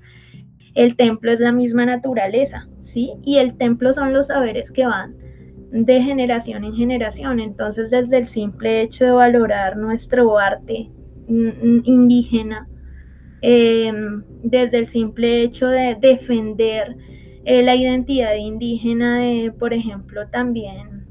El 0.73 0.95
templo 0.95 1.31
es 1.31 1.39
la 1.39 1.51
misma 1.51 1.85
naturaleza, 1.85 2.67
¿sí? 2.79 3.13
Y 3.23 3.37
el 3.37 3.57
templo 3.57 3.93
son 3.93 4.13
los 4.13 4.27
saberes 4.27 4.71
que 4.71 4.85
van 4.85 5.15
de 5.71 6.01
generación 6.01 6.63
en 6.63 6.73
generación. 6.75 7.39
Entonces, 7.39 7.91
desde 7.91 8.17
el 8.17 8.27
simple 8.27 8.81
hecho 8.81 9.05
de 9.05 9.11
valorar 9.11 9.77
nuestro 9.77 10.37
arte 10.37 10.89
mm, 11.27 11.47
mm, 11.47 11.81
indígena, 11.83 12.67
Em, 13.41 14.23
desde 14.43 14.79
el 14.79 14.87
simple 14.87 15.43
hecho 15.43 15.67
de 15.67 15.95
defender 15.95 16.97
eh, 17.45 17.61
la 17.61 17.75
identidad 17.75 18.33
indígena 18.35 19.19
de, 19.19 19.53
por 19.57 19.73
ejemplo, 19.73 20.27
también 20.29 21.05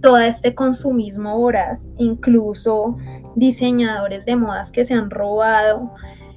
todo 0.00 0.18
este 0.18 0.54
consumismo 0.54 1.36
voraz, 1.38 1.86
incluso 1.98 2.96
diseñadores 3.34 4.24
de 4.24 4.36
modas 4.36 4.70
que 4.70 4.84
se 4.84 4.94
han 4.94 5.10
robado 5.10 5.90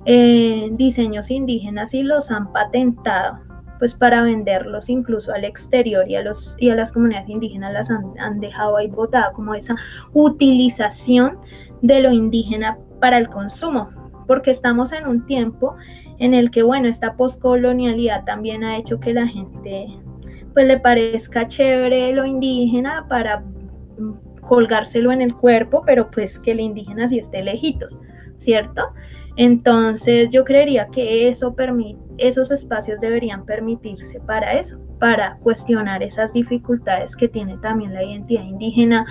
eh, 0.06 0.70
diseños 0.74 1.32
indígenas 1.32 1.94
y 1.94 2.04
los 2.04 2.30
han 2.32 2.52
patentado 2.52 3.38
pues 3.80 3.96
para 3.96 4.24
venderlos 4.24 4.90
incluso 4.90 5.34
al 5.34 5.46
exterior 5.46 6.08
y 6.10 6.16
a, 6.16 6.22
los, 6.22 6.56
y 6.60 6.70
a 6.70 6.76
las 6.76 6.92
comunidades 6.92 7.30
indígenas 7.30 7.74
las 7.74 7.90
han, 7.90 8.14
han 8.20 8.40
dejado 8.40 8.78
ahí 8.78 8.88
botada 8.88 9.32
como 9.32 9.56
esa 9.56 9.76
utilización 10.14 11.38
de 11.82 12.02
lo 12.02 12.12
indígena 12.12 12.78
para 13.00 13.18
el 13.18 13.30
consumo 13.30 14.03
porque 14.26 14.52
estamos 14.52 14.92
en 14.92 15.08
un 15.08 15.26
tiempo 15.26 15.76
en 16.20 16.34
el 16.34 16.52
que, 16.52 16.64
bueno, 16.64 16.88
esta 16.88 17.16
poscolonialidad 17.16 18.24
también 18.26 18.64
ha 18.64 18.78
hecho 18.78 19.00
que 19.00 19.14
la 19.14 19.28
gente 19.28 19.88
pues 20.54 20.68
le 20.68 20.80
parezca 20.80 21.48
chévere 21.48 22.14
lo 22.14 22.26
indígena 22.26 23.08
para 23.10 23.44
colgárselo 24.42 25.12
en 25.12 25.22
el 25.22 25.36
cuerpo, 25.36 25.84
pero 25.86 26.12
pues 26.12 26.38
que 26.40 26.52
el 26.52 26.60
indígena 26.60 27.10
sí 27.10 27.18
esté 27.18 27.44
lejitos, 27.44 27.98
¿cierto? 28.38 28.94
Entonces 29.36 30.30
yo 30.30 30.44
creería 30.44 30.88
que 30.88 31.28
eso 31.28 31.56
esos 32.20 32.52
espacios 32.52 33.00
deberían 33.00 33.46
permitirse 33.46 34.20
para 34.20 34.54
eso, 34.54 34.80
para 35.00 35.38
cuestionar 35.38 36.04
esas 36.04 36.34
dificultades 36.34 37.16
que 37.16 37.28
tiene 37.28 37.58
también 37.58 37.94
la 37.94 38.04
identidad 38.04 38.44
indígena, 38.44 39.06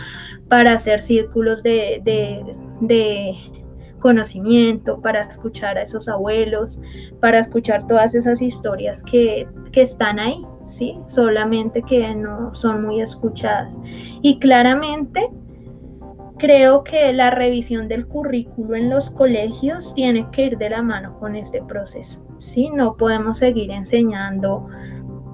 para 0.48 0.74
hacer 0.74 1.00
círculos 1.00 1.62
de, 1.64 2.00
de 2.80 3.34
conocimiento, 4.02 5.00
para 5.00 5.22
escuchar 5.22 5.78
a 5.78 5.82
esos 5.82 6.08
abuelos, 6.08 6.78
para 7.20 7.38
escuchar 7.38 7.86
todas 7.86 8.14
esas 8.14 8.42
historias 8.42 9.02
que, 9.02 9.48
están 9.72 10.18
ahí, 10.18 10.44
¿sí? 10.66 10.98
Solamente 11.06 11.82
que 11.82 12.14
no 12.14 12.54
son 12.54 12.84
muy 12.84 13.00
escuchadas. 13.00 13.80
Y 14.20 14.38
claramente 14.38 15.30
creo 16.38 16.84
que 16.84 17.12
la 17.12 17.30
revisión 17.30 17.88
del 17.88 18.06
currículo 18.06 18.74
en 18.74 18.90
los 18.90 19.10
colegios 19.10 19.94
tiene 19.94 20.28
que 20.32 20.46
ir 20.46 20.58
de 20.58 20.70
la 20.70 20.82
mano 20.82 21.18
con 21.18 21.36
este 21.36 21.62
proceso. 21.62 22.20
¿sí? 22.38 22.68
No 22.70 22.96
podemos 22.96 23.38
seguir 23.38 23.70
enseñando 23.70 24.66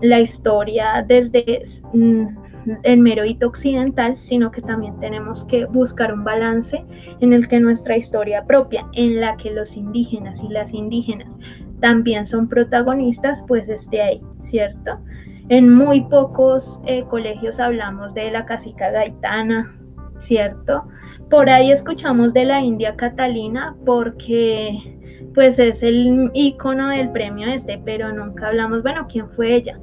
la 0.03 0.21
historia 0.21 1.05
desde 1.07 1.63
mm, 1.93 2.27
el 2.83 3.01
mero 3.01 3.25
hito 3.25 3.47
occidental, 3.47 4.17
sino 4.17 4.51
que 4.51 4.63
también 4.63 4.99
tenemos 5.01 5.45
que 5.45 5.65
buscar 5.67 6.13
un 6.13 6.25
balance 6.25 6.85
en 7.21 7.33
el 7.33 7.49
que 7.49 7.61
nuestra 7.61 7.97
historia 7.97 8.45
propia, 8.45 8.87
en 8.95 9.21
la 9.21 9.37
que 9.37 9.51
los 9.51 9.77
indígenas 9.77 10.43
y 10.43 10.49
las 10.49 10.73
indígenas 10.73 11.39
también 11.81 12.27
son 12.27 12.49
protagonistas, 12.49 13.45
pues 13.47 13.69
esté 13.69 14.03
ahí, 14.03 14.21
¿cierto? 14.41 14.99
En 15.49 15.73
muy 15.73 16.03
pocos 16.03 16.81
eh, 16.85 17.05
colegios 17.09 17.59
hablamos 17.61 18.13
de 18.15 18.31
la 18.31 18.45
casica 18.45 18.91
gaitana, 18.91 19.75
¿cierto? 20.19 20.85
Por 21.31 21.49
ahí 21.49 21.71
escuchamos 21.71 22.35
de 22.35 22.45
la 22.45 22.61
India 22.61 22.97
Catalina 22.97 23.77
porque 23.85 24.99
pues 25.35 25.59
es 25.59 25.83
el 25.83 26.31
icono 26.35 26.89
del 26.89 27.11
premio 27.11 27.49
este, 27.49 27.81
pero 27.85 28.13
nunca 28.13 28.49
hablamos, 28.49 28.83
bueno, 28.83 29.07
¿quién 29.09 29.29
fue 29.31 29.55
ella? 29.55 29.79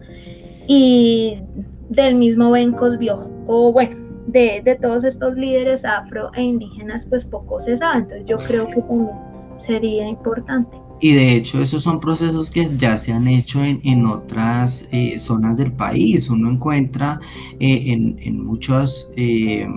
Y 0.67 1.41
del 1.89 2.15
mismo 2.15 2.51
Ben 2.51 2.71
Cosby, 2.71 3.09
o 3.47 3.71
bueno, 3.71 3.95
de, 4.27 4.61
de, 4.63 4.75
todos 4.75 5.03
estos 5.03 5.35
líderes 5.35 5.85
afro 5.85 6.31
e 6.33 6.41
indígenas, 6.41 7.05
pues 7.05 7.23
poco 7.23 7.59
se 7.59 7.77
sabe, 7.77 7.99
entonces 7.99 8.25
yo 8.25 8.37
creo 8.37 8.67
que 8.67 8.81
también 8.81 9.09
sería 9.57 10.07
importante. 10.07 10.77
Y 11.01 11.13
de 11.13 11.35
hecho 11.35 11.61
esos 11.61 11.83
son 11.83 11.99
procesos 11.99 12.49
que 12.49 12.69
ya 12.77 12.97
se 12.97 13.11
han 13.11 13.27
hecho 13.27 13.63
en, 13.63 13.81
en 13.83 14.05
otras 14.05 14.87
eh, 14.91 15.17
zonas 15.17 15.57
del 15.57 15.73
país. 15.73 16.29
Uno 16.29 16.49
encuentra 16.49 17.19
eh, 17.59 17.83
en, 17.87 18.17
en, 18.21 18.43
muchos, 18.43 19.11
eh, 19.17 19.67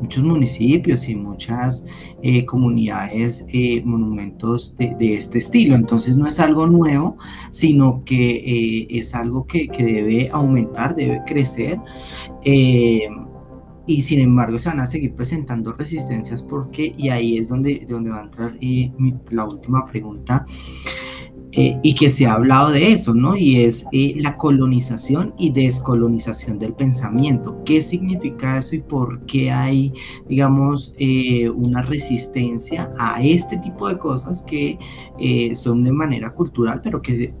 muchos 0.00 0.24
municipios 0.24 1.08
y 1.08 1.14
muchas 1.14 1.84
comunidades 2.46 3.46
monumentos 3.84 4.74
de, 4.76 5.14
este 5.14 5.38
estilo. 5.38 5.74
Entonces 5.74 6.16
no 6.16 6.26
es 6.26 6.40
algo 6.40 6.66
nuevo, 6.66 7.16
sino 7.50 8.02
que 8.04 8.86
es 8.90 9.14
algo 9.14 9.46
que, 9.46 9.68
que, 9.68 9.84
debe 9.84 10.30
aumentar, 10.32 10.94
debe 10.94 11.22
crecer 11.26 11.78
y 13.86 14.02
sin 14.02 14.20
embargo 14.20 14.58
se 14.58 14.68
van 14.68 14.80
a 14.80 14.86
seguir 14.86 15.14
presentando 15.14 15.72
resistencias 15.72 16.42
porque, 16.42 16.94
y 16.96 17.08
ahí 17.10 17.38
es 17.38 17.48
donde, 17.48 17.84
donde 17.88 18.10
va 18.10 18.20
a 18.20 18.22
entrar 18.22 18.56
eh, 18.60 18.92
la 19.30 19.44
última 19.44 19.84
pregunta, 19.84 20.44
eh, 21.52 21.78
y 21.82 21.94
que 21.94 22.10
se 22.10 22.26
ha 22.26 22.34
hablado 22.34 22.70
de 22.70 22.92
eso, 22.92 23.14
¿no? 23.14 23.36
Y 23.36 23.62
es 23.62 23.86
eh, 23.92 24.14
la 24.16 24.36
colonización 24.36 25.34
y 25.38 25.50
descolonización 25.50 26.58
del 26.58 26.72
pensamiento. 26.74 27.62
¿Qué 27.64 27.80
significa 27.80 28.58
eso 28.58 28.76
y 28.76 28.80
por 28.80 29.24
qué 29.26 29.50
hay, 29.50 29.92
digamos, 30.28 30.94
una 31.54 31.82
resistencia 31.82 32.90
a 32.98 33.22
este 33.22 33.56
tipo 33.58 33.88
de 33.88 33.98
cosas 33.98 34.42
que 34.42 34.78
son 35.54 35.84
de 35.84 35.92
manera 35.92 36.30
cultural, 36.30 36.80
pero 36.82 37.02
que 37.02 37.34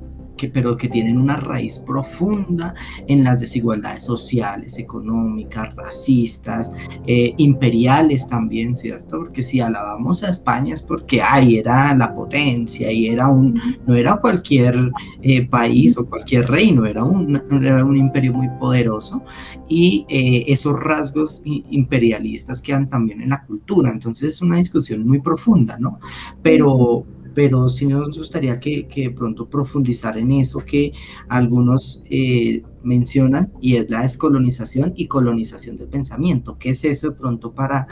pero 0.52 0.76
que 0.76 0.88
tienen 0.88 1.18
una 1.18 1.36
raíz 1.36 1.78
profunda 1.78 2.74
en 3.06 3.24
las 3.24 3.40
desigualdades 3.40 4.04
sociales, 4.04 4.78
económicas, 4.78 5.74
racistas, 5.76 6.72
eh, 7.06 7.34
imperiales 7.36 8.26
también, 8.28 8.76
¿cierto? 8.76 9.18
Porque 9.18 9.42
si 9.42 9.60
alabamos 9.60 10.22
a 10.22 10.28
España 10.28 10.74
es 10.74 10.82
porque 10.82 11.22
ahí 11.22 11.58
era 11.58 11.94
la 11.94 12.14
potencia 12.14 12.90
y 12.90 13.08
era 13.08 13.28
un, 13.28 13.60
no 13.86 13.94
era 13.94 14.16
cualquier 14.16 14.90
eh, 15.22 15.46
país 15.46 15.96
o 15.96 16.06
cualquier 16.06 16.48
reino, 16.48 16.86
era 16.86 17.04
un, 17.04 17.36
era 17.62 17.84
un 17.84 17.96
imperio 17.96 18.32
muy 18.32 18.48
poderoso 18.60 19.22
y 19.68 20.06
eh, 20.08 20.44
esos 20.48 20.78
rasgos 20.78 21.42
imperialistas 21.44 22.60
quedan 22.60 22.88
también 22.88 23.22
en 23.22 23.30
la 23.30 23.42
cultura, 23.44 23.90
entonces 23.90 24.32
es 24.32 24.42
una 24.42 24.56
discusión 24.56 25.06
muy 25.06 25.20
profunda, 25.20 25.78
¿no? 25.78 25.98
Pero 26.42 27.04
pero 27.34 27.68
sí 27.68 27.86
nos 27.86 28.18
gustaría 28.18 28.58
que, 28.60 28.86
que 28.86 29.10
pronto 29.10 29.48
profundizar 29.48 30.16
en 30.18 30.32
eso 30.32 30.64
que 30.64 30.92
algunos 31.28 32.02
eh, 32.10 32.62
mencionan 32.82 33.52
y 33.60 33.76
es 33.76 33.90
la 33.90 34.02
descolonización 34.02 34.92
y 34.96 35.06
colonización 35.06 35.76
del 35.76 35.88
pensamiento. 35.88 36.56
¿Qué 36.58 36.70
es 36.70 36.84
eso 36.84 37.10
de 37.10 37.16
pronto 37.16 37.52
para 37.52 37.86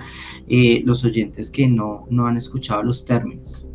eh, 0.48 0.82
los 0.84 1.04
oyentes 1.04 1.50
que 1.50 1.68
no, 1.68 2.06
no 2.10 2.26
han 2.26 2.36
escuchado 2.36 2.82
los 2.82 3.04
términos? 3.04 3.68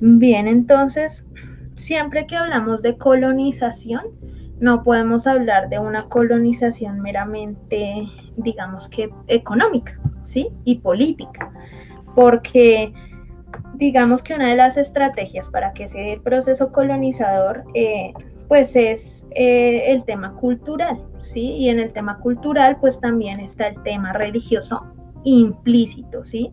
Bien, 0.00 0.46
entonces, 0.46 1.26
siempre 1.74 2.26
que 2.26 2.36
hablamos 2.36 2.82
de 2.82 2.96
colonización, 2.96 4.02
no 4.60 4.82
podemos 4.82 5.26
hablar 5.26 5.68
de 5.68 5.78
una 5.78 6.08
colonización 6.08 7.00
meramente, 7.00 8.06
digamos 8.36 8.88
que 8.88 9.10
económica, 9.28 10.00
¿sí? 10.22 10.48
Y 10.64 10.78
política, 10.78 11.52
porque 12.14 12.92
digamos 13.78 14.22
que 14.22 14.34
una 14.34 14.48
de 14.50 14.56
las 14.56 14.76
estrategias 14.76 15.48
para 15.50 15.72
que 15.72 15.86
se 15.88 15.98
dé 15.98 16.12
el 16.14 16.20
proceso 16.20 16.72
colonizador, 16.72 17.64
eh, 17.74 18.12
pues 18.48 18.74
es 18.74 19.26
eh, 19.30 19.92
el 19.92 20.04
tema 20.04 20.34
cultural, 20.34 21.00
¿sí? 21.20 21.52
Y 21.52 21.68
en 21.68 21.78
el 21.78 21.92
tema 21.92 22.18
cultural, 22.18 22.78
pues 22.80 23.00
también 23.00 23.40
está 23.40 23.68
el 23.68 23.80
tema 23.82 24.12
religioso 24.12 24.84
implícito, 25.22 26.24
¿sí? 26.24 26.50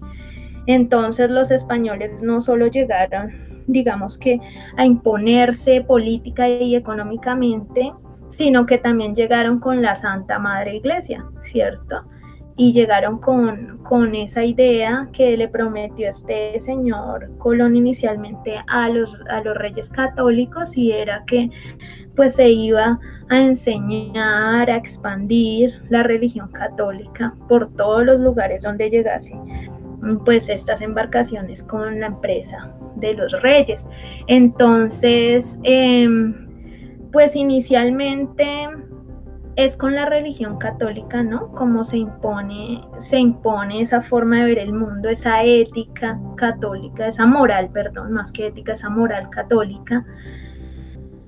Entonces 0.67 1.31
los 1.31 1.51
españoles 1.51 2.21
no 2.21 2.41
solo 2.41 2.67
llegaron, 2.67 3.31
digamos 3.67 4.17
que 4.17 4.39
a 4.77 4.85
imponerse 4.85 5.81
política 5.81 6.47
y 6.47 6.75
económicamente, 6.75 7.91
sino 8.29 8.65
que 8.65 8.77
también 8.77 9.15
llegaron 9.15 9.59
con 9.59 9.81
la 9.81 9.95
Santa 9.95 10.37
Madre 10.37 10.75
Iglesia, 10.75 11.25
¿cierto? 11.41 12.03
Y 12.57 12.71
llegaron 12.71 13.19
con, 13.19 13.79
con, 13.83 14.15
esa 14.15 14.45
idea 14.45 15.09
que 15.11 15.35
le 15.35 15.49
prometió 15.49 16.09
este 16.09 16.57
señor 16.59 17.29
Colón 17.37 17.75
inicialmente 17.75 18.57
a 18.67 18.87
los, 18.89 19.17
a 19.29 19.41
los 19.41 19.57
reyes 19.57 19.89
católicos 19.89 20.77
y 20.77 20.91
era 20.91 21.23
que 21.25 21.49
pues 22.15 22.35
se 22.35 22.49
iba 22.49 22.99
a 23.29 23.37
enseñar, 23.37 24.69
a 24.69 24.77
expandir 24.77 25.81
la 25.89 26.03
religión 26.03 26.49
católica 26.51 27.35
por 27.49 27.71
todos 27.73 28.05
los 28.05 28.21
lugares 28.21 28.63
donde 28.63 28.89
llegase 28.89 29.35
pues 30.23 30.49
estas 30.49 30.81
embarcaciones 30.81 31.63
con 31.63 31.99
la 31.99 32.07
empresa 32.07 32.71
de 32.95 33.13
los 33.13 33.31
reyes. 33.41 33.87
Entonces, 34.27 35.59
em, 35.63 37.09
pues 37.11 37.35
inicialmente 37.35 38.67
es 39.55 39.77
con 39.77 39.95
la 39.95 40.05
religión 40.05 40.57
católica, 40.57 41.23
¿no? 41.23 41.51
Como 41.51 41.85
se 41.85 41.97
impone, 41.97 42.81
se 42.99 43.19
impone 43.19 43.81
esa 43.81 44.01
forma 44.01 44.39
de 44.39 44.45
ver 44.45 44.59
el 44.59 44.73
mundo, 44.73 45.09
esa 45.09 45.43
ética 45.43 46.19
católica, 46.35 47.07
esa 47.07 47.25
moral, 47.25 47.69
perdón, 47.71 48.11
más 48.11 48.31
que 48.31 48.47
ética, 48.47 48.73
esa 48.73 48.89
moral 48.89 49.29
católica, 49.29 50.05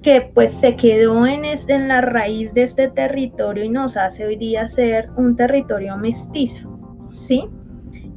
que 0.02 0.30
pues 0.34 0.54
se 0.54 0.76
quedó 0.76 1.26
en, 1.26 1.46
en 1.46 1.88
la 1.88 2.02
raíz 2.02 2.54
de 2.54 2.63
este 2.63 2.90
territorio 2.90 3.63
y 3.63 3.70
nos 3.70 3.96
hace 3.96 4.26
hoy 4.26 4.36
día 4.36 4.68
ser 4.68 5.10
un 5.16 5.36
territorio 5.36 5.98
mestizo, 5.98 6.78
¿sí? 7.10 7.46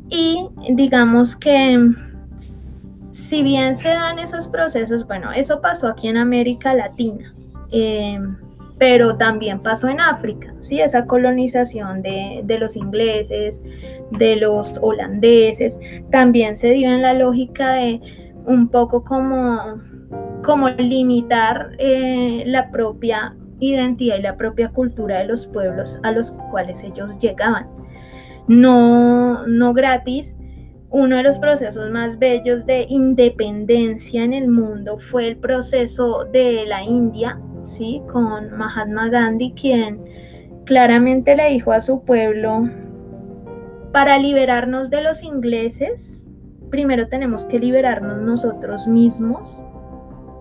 Y 0.09 0.49
digamos 0.70 1.37
que 1.37 1.79
si 3.12 3.42
bien 3.42 3.77
se 3.77 3.90
dan 3.90 4.18
esos 4.18 4.49
procesos, 4.49 5.07
bueno, 5.07 5.31
eso 5.31 5.61
pasó 5.61 5.87
aquí 5.87 6.09
en 6.09 6.16
América 6.16 6.75
Latina. 6.75 7.33
Eh, 7.70 8.18
pero 8.81 9.14
también 9.19 9.61
pasó 9.61 9.88
en 9.88 10.01
África, 10.01 10.55
¿sí? 10.61 10.81
esa 10.81 11.05
colonización 11.05 12.01
de, 12.01 12.57
los 12.59 12.77
ingleses, 12.77 13.62
de 14.12 14.37
los 14.37 14.73
holandeses, 14.81 15.79
también 16.11 16.57
se 16.57 16.71
dio 16.71 16.90
en 16.90 17.03
la 17.03 17.12
lógica 17.12 17.75
de 17.75 18.01
un 18.47 18.69
poco 18.69 19.05
como, 19.05 19.83
como 20.43 20.71
limitar 20.71 21.73
eh, 21.79 22.43
la 22.47 22.71
propia 22.71 23.37
identidad 23.59 24.16
y 24.16 24.23
la 24.23 24.38
propia 24.38 24.71
cultura 24.71 25.19
de 25.19 25.27
los 25.27 25.47
pueblos 25.47 26.01
a 26.03 26.12
los 26.12 26.31
cuales 26.51 26.83
ellos 26.83 27.11
llegaban. 27.19 27.69
No, 28.49 29.47
no 29.47 29.75
gratis, 29.75 30.38
uno 30.88 31.16
de 31.16 31.23
los 31.23 31.38
procesos 31.38 31.90
más 31.90 32.19
bellos 32.19 32.64
de 32.64 32.87
independencia 32.88 34.25
en 34.25 34.33
el 34.33 34.49
mundo 34.49 34.97
fue 34.99 35.29
el 35.29 35.37
proceso 35.37 36.25
de 36.33 36.64
la 36.66 36.83
India 36.83 37.38
¿sí? 37.62 38.03
con 38.12 38.57
Mahatma 38.57 39.09
Gandhi, 39.09 39.53
quien 39.53 40.01
claramente 40.64 41.37
le 41.37 41.51
dijo 41.51 41.73
a 41.73 41.81
su 41.81 42.04
pueblo, 42.04 42.69
para 43.92 44.19
liberarnos 44.19 44.90
de 44.90 45.02
los 45.02 45.23
ingleses, 45.23 46.27
primero 46.71 47.08
tenemos 47.08 47.44
que 47.44 47.58
liberarnos 47.58 48.23
nosotros 48.23 48.87
mismos 48.87 49.65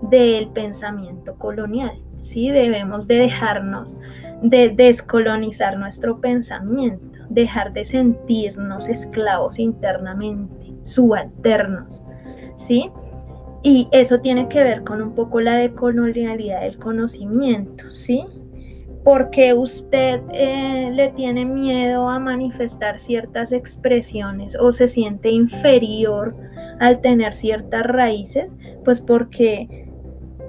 del 0.03 0.49
pensamiento 0.49 1.35
colonial, 1.35 1.99
¿sí? 2.19 2.49
Debemos 2.49 3.07
de 3.07 3.15
dejarnos 3.15 3.97
de 4.41 4.69
descolonizar 4.69 5.77
nuestro 5.77 6.21
pensamiento, 6.21 7.19
dejar 7.29 7.73
de 7.73 7.85
sentirnos 7.85 8.87
esclavos 8.87 9.59
internamente, 9.59 10.73
subalternos, 10.83 12.01
¿sí? 12.55 12.89
Y 13.61 13.87
eso 13.91 14.19
tiene 14.19 14.47
que 14.47 14.63
ver 14.63 14.83
con 14.83 15.01
un 15.01 15.13
poco 15.15 15.41
la 15.41 15.55
decolonialidad 15.57 16.61
del 16.61 16.77
conocimiento, 16.77 17.91
¿sí? 17.91 18.25
porque 19.03 19.53
usted 19.53 20.21
eh, 20.33 20.91
le 20.93 21.09
tiene 21.09 21.45
miedo 21.45 22.09
a 22.09 22.19
manifestar 22.19 22.99
ciertas 22.99 23.51
expresiones 23.51 24.55
o 24.59 24.71
se 24.71 24.87
siente 24.87 25.29
inferior 25.29 26.35
al 26.79 27.01
tener 27.01 27.33
ciertas 27.33 27.83
raíces, 27.85 28.53
pues 28.83 29.01
porque 29.01 29.87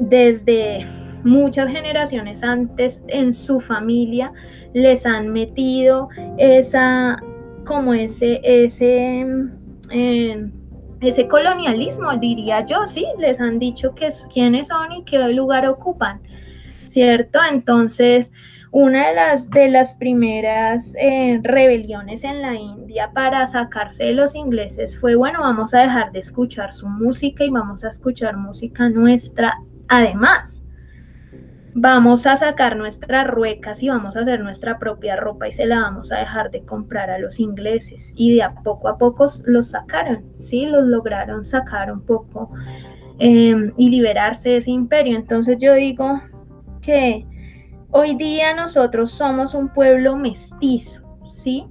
desde 0.00 0.86
muchas 1.22 1.70
generaciones 1.70 2.42
antes 2.42 3.02
en 3.08 3.34
su 3.34 3.60
familia 3.60 4.32
les 4.72 5.06
han 5.06 5.28
metido 5.28 6.08
esa 6.38 7.22
como 7.64 7.94
ese 7.94 8.40
ese 8.42 9.26
eh, 9.90 10.50
ese 11.00 11.28
colonialismo 11.28 12.16
diría 12.18 12.64
yo 12.64 12.86
sí 12.86 13.06
les 13.18 13.40
han 13.40 13.58
dicho 13.58 13.94
que 13.94 14.08
quiénes 14.32 14.68
son 14.68 14.92
y 14.92 15.04
qué 15.04 15.18
lugar 15.28 15.66
ocupan 15.66 16.20
cierto 16.86 17.38
entonces 17.48 18.30
una 18.72 19.08
de 19.08 19.14
las, 19.14 19.50
de 19.50 19.68
las 19.68 19.94
primeras 19.96 20.94
eh, 20.96 21.40
rebeliones 21.42 22.22
en 22.22 22.40
la 22.40 22.54
India 22.54 23.10
para 23.12 23.44
sacarse 23.46 24.04
de 24.04 24.12
los 24.12 24.36
ingleses 24.36 24.98
fue, 24.98 25.16
bueno, 25.16 25.40
vamos 25.40 25.74
a 25.74 25.80
dejar 25.80 26.12
de 26.12 26.20
escuchar 26.20 26.72
su 26.72 26.88
música 26.88 27.44
y 27.44 27.50
vamos 27.50 27.84
a 27.84 27.88
escuchar 27.88 28.36
música 28.36 28.88
nuestra. 28.88 29.58
Además, 29.88 30.59
vamos 31.74 32.26
a 32.26 32.36
sacar 32.36 32.76
nuestras 32.76 33.26
ruecas 33.26 33.82
y 33.82 33.88
vamos 33.88 34.16
a 34.16 34.20
hacer 34.20 34.40
nuestra 34.40 34.78
propia 34.78 35.16
ropa 35.16 35.48
y 35.48 35.52
se 35.52 35.66
la 35.66 35.80
vamos 35.80 36.12
a 36.12 36.18
dejar 36.18 36.50
de 36.50 36.62
comprar 36.62 37.10
a 37.10 37.18
los 37.18 37.40
ingleses. 37.40 38.12
Y 38.16 38.34
de 38.34 38.42
a 38.42 38.54
poco 38.54 38.88
a 38.88 38.98
poco 38.98 39.26
los 39.46 39.70
sacaron, 39.70 40.24
¿sí? 40.34 40.66
Los 40.66 40.84
lograron 40.84 41.44
sacar 41.44 41.92
un 41.92 42.00
poco 42.00 42.50
em, 43.18 43.72
y 43.76 43.90
liberarse 43.90 44.50
de 44.50 44.56
ese 44.58 44.70
imperio. 44.70 45.16
Entonces 45.16 45.56
yo 45.58 45.74
digo 45.74 46.20
que 46.80 47.26
Hoy 47.92 48.14
día 48.14 48.54
nosotros 48.54 49.10
somos 49.10 49.52
un 49.52 49.68
pueblo 49.68 50.14
mestizo, 50.14 51.02
¿sí? 51.28 51.66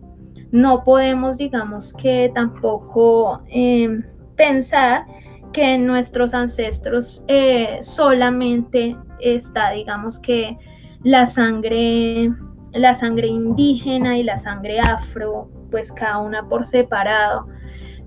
No 0.52 0.84
podemos, 0.84 1.38
digamos 1.38 1.94
que 1.94 2.30
tampoco 2.36 3.42
em, 3.48 4.04
pensar 4.36 5.06
que 5.54 5.76
en 5.76 5.86
nuestros 5.86 6.34
ancestros 6.34 7.24
eh, 7.28 7.80
solamente 7.82 8.96
está, 9.20 9.72
digamos 9.72 10.20
que 10.20 10.58
la 11.04 11.26
sangre, 11.26 12.32
la 12.72 12.94
sangre 12.94 13.28
indígena 13.28 14.18
y 14.18 14.24
la 14.24 14.38
sangre 14.38 14.80
afro, 14.80 15.50
pues 15.72 15.92
cada 15.92 16.20
una 16.20 16.48
por 16.48 16.66
separado 16.66 17.48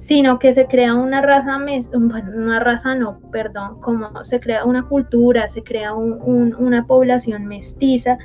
sino 0.02 0.40
que 0.40 0.52
se 0.52 0.66
crea 0.66 0.96
una 0.96 1.22
raza, 1.22 1.60
una 1.94 2.58
raza 2.58 2.96
no, 2.96 3.20
perdón, 3.30 3.80
como 3.80 4.24
se 4.24 4.40
crea 4.40 4.64
una 4.64 4.88
cultura, 4.88 5.46
se 5.46 5.62
crea 5.62 5.94
una 5.94 6.86
población 6.88 7.46
mestiza 7.46 8.18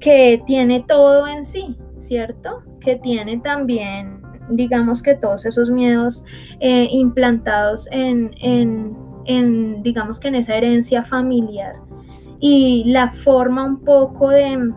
que 0.00 0.42
tiene 0.46 0.84
todo 0.86 1.26
en 1.26 1.46
sí, 1.46 1.78
¿cierto? 1.96 2.62
Que 2.78 2.96
tiene 2.96 3.38
también, 3.38 4.20
digamos 4.50 5.02
que 5.02 5.14
todos 5.14 5.44
esos 5.46 5.70
miedos 5.70 6.24
eh, 6.60 6.88
implantados 6.90 7.88
en, 7.90 8.30
en, 8.40 9.82
digamos 9.82 10.18
que 10.18 10.28
en 10.28 10.36
esa 10.36 10.56
herencia 10.56 11.04
familiar 11.04 11.74
y 12.40 12.84
la 12.86 13.08
forma 13.08 13.64
un 13.64 13.84
poco 13.84 14.30
de 14.30 14.72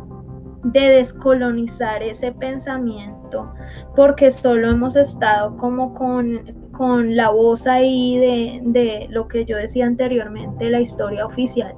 de 0.64 0.80
descolonizar 0.80 2.04
ese 2.04 2.32
pensamiento, 2.32 3.52
porque 3.96 4.30
solo 4.30 4.70
hemos 4.70 4.96
estado 4.96 5.58
como 5.58 5.94
con, 5.94 6.70
con 6.72 7.16
la 7.16 7.30
voz 7.30 7.66
ahí 7.68 8.18
de, 8.18 8.60
de, 8.64 9.08
lo 9.10 9.28
que 9.28 9.46
yo 9.46 9.58
decía 9.58 9.86
anteriormente, 9.86 10.70
la 10.70 10.82
historia 10.82 11.26
oficial. 11.26 11.74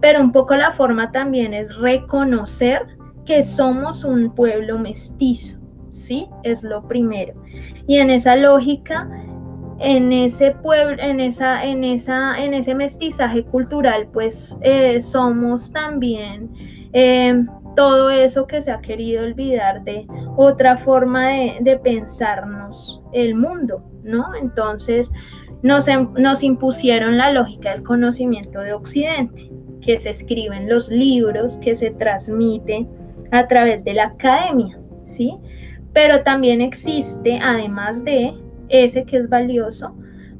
Pero 0.00 0.20
un 0.20 0.30
poco 0.30 0.54
la 0.54 0.70
forma 0.72 1.10
también 1.10 1.54
es 1.54 1.74
reconocer 1.76 2.86
que 3.24 3.42
somos 3.42 4.04
un 4.04 4.30
pueblo 4.30 4.78
mestizo, 4.78 5.57
¿sí? 5.98 6.28
Es 6.42 6.62
lo 6.62 6.86
primero. 6.86 7.34
Y 7.86 7.98
en 7.98 8.10
esa 8.10 8.36
lógica, 8.36 9.08
en 9.80 10.12
ese 10.12 10.52
pueblo, 10.52 11.00
en 11.02 11.20
esa, 11.20 11.64
en 11.64 11.84
esa, 11.84 12.42
en 12.42 12.54
ese 12.54 12.74
mestizaje 12.74 13.44
cultural, 13.44 14.08
pues 14.12 14.58
eh, 14.62 15.00
somos 15.00 15.72
también 15.72 16.50
eh, 16.92 17.44
todo 17.76 18.10
eso 18.10 18.46
que 18.46 18.60
se 18.60 18.72
ha 18.72 18.80
querido 18.80 19.22
olvidar 19.22 19.84
de 19.84 20.06
otra 20.36 20.76
forma 20.78 21.28
de, 21.28 21.80
pensarnos 21.82 23.00
el 23.12 23.36
mundo, 23.36 23.84
¿no? 24.02 24.34
Entonces 24.34 25.10
nos, 25.62 25.86
em, 25.86 26.12
nos 26.14 26.42
impusieron 26.42 27.16
la 27.16 27.30
lógica 27.30 27.70
del 27.70 27.84
conocimiento 27.84 28.58
de 28.60 28.72
Occidente, 28.72 29.48
que 29.80 30.00
se 30.00 30.10
escribe 30.10 30.56
en 30.56 30.68
los 30.68 30.88
libros, 30.88 31.56
que 31.58 31.76
se 31.76 31.90
transmite 31.92 32.84
a 33.30 33.46
través 33.46 33.84
de 33.84 33.94
la 33.94 34.06
academia, 34.06 34.76
¿sí? 35.02 35.36
Pero 35.92 36.22
también 36.22 36.60
existe, 36.60 37.38
además 37.42 38.04
de 38.04 38.34
ese 38.68 39.04
que 39.04 39.16
es 39.16 39.28
valioso, 39.28 39.94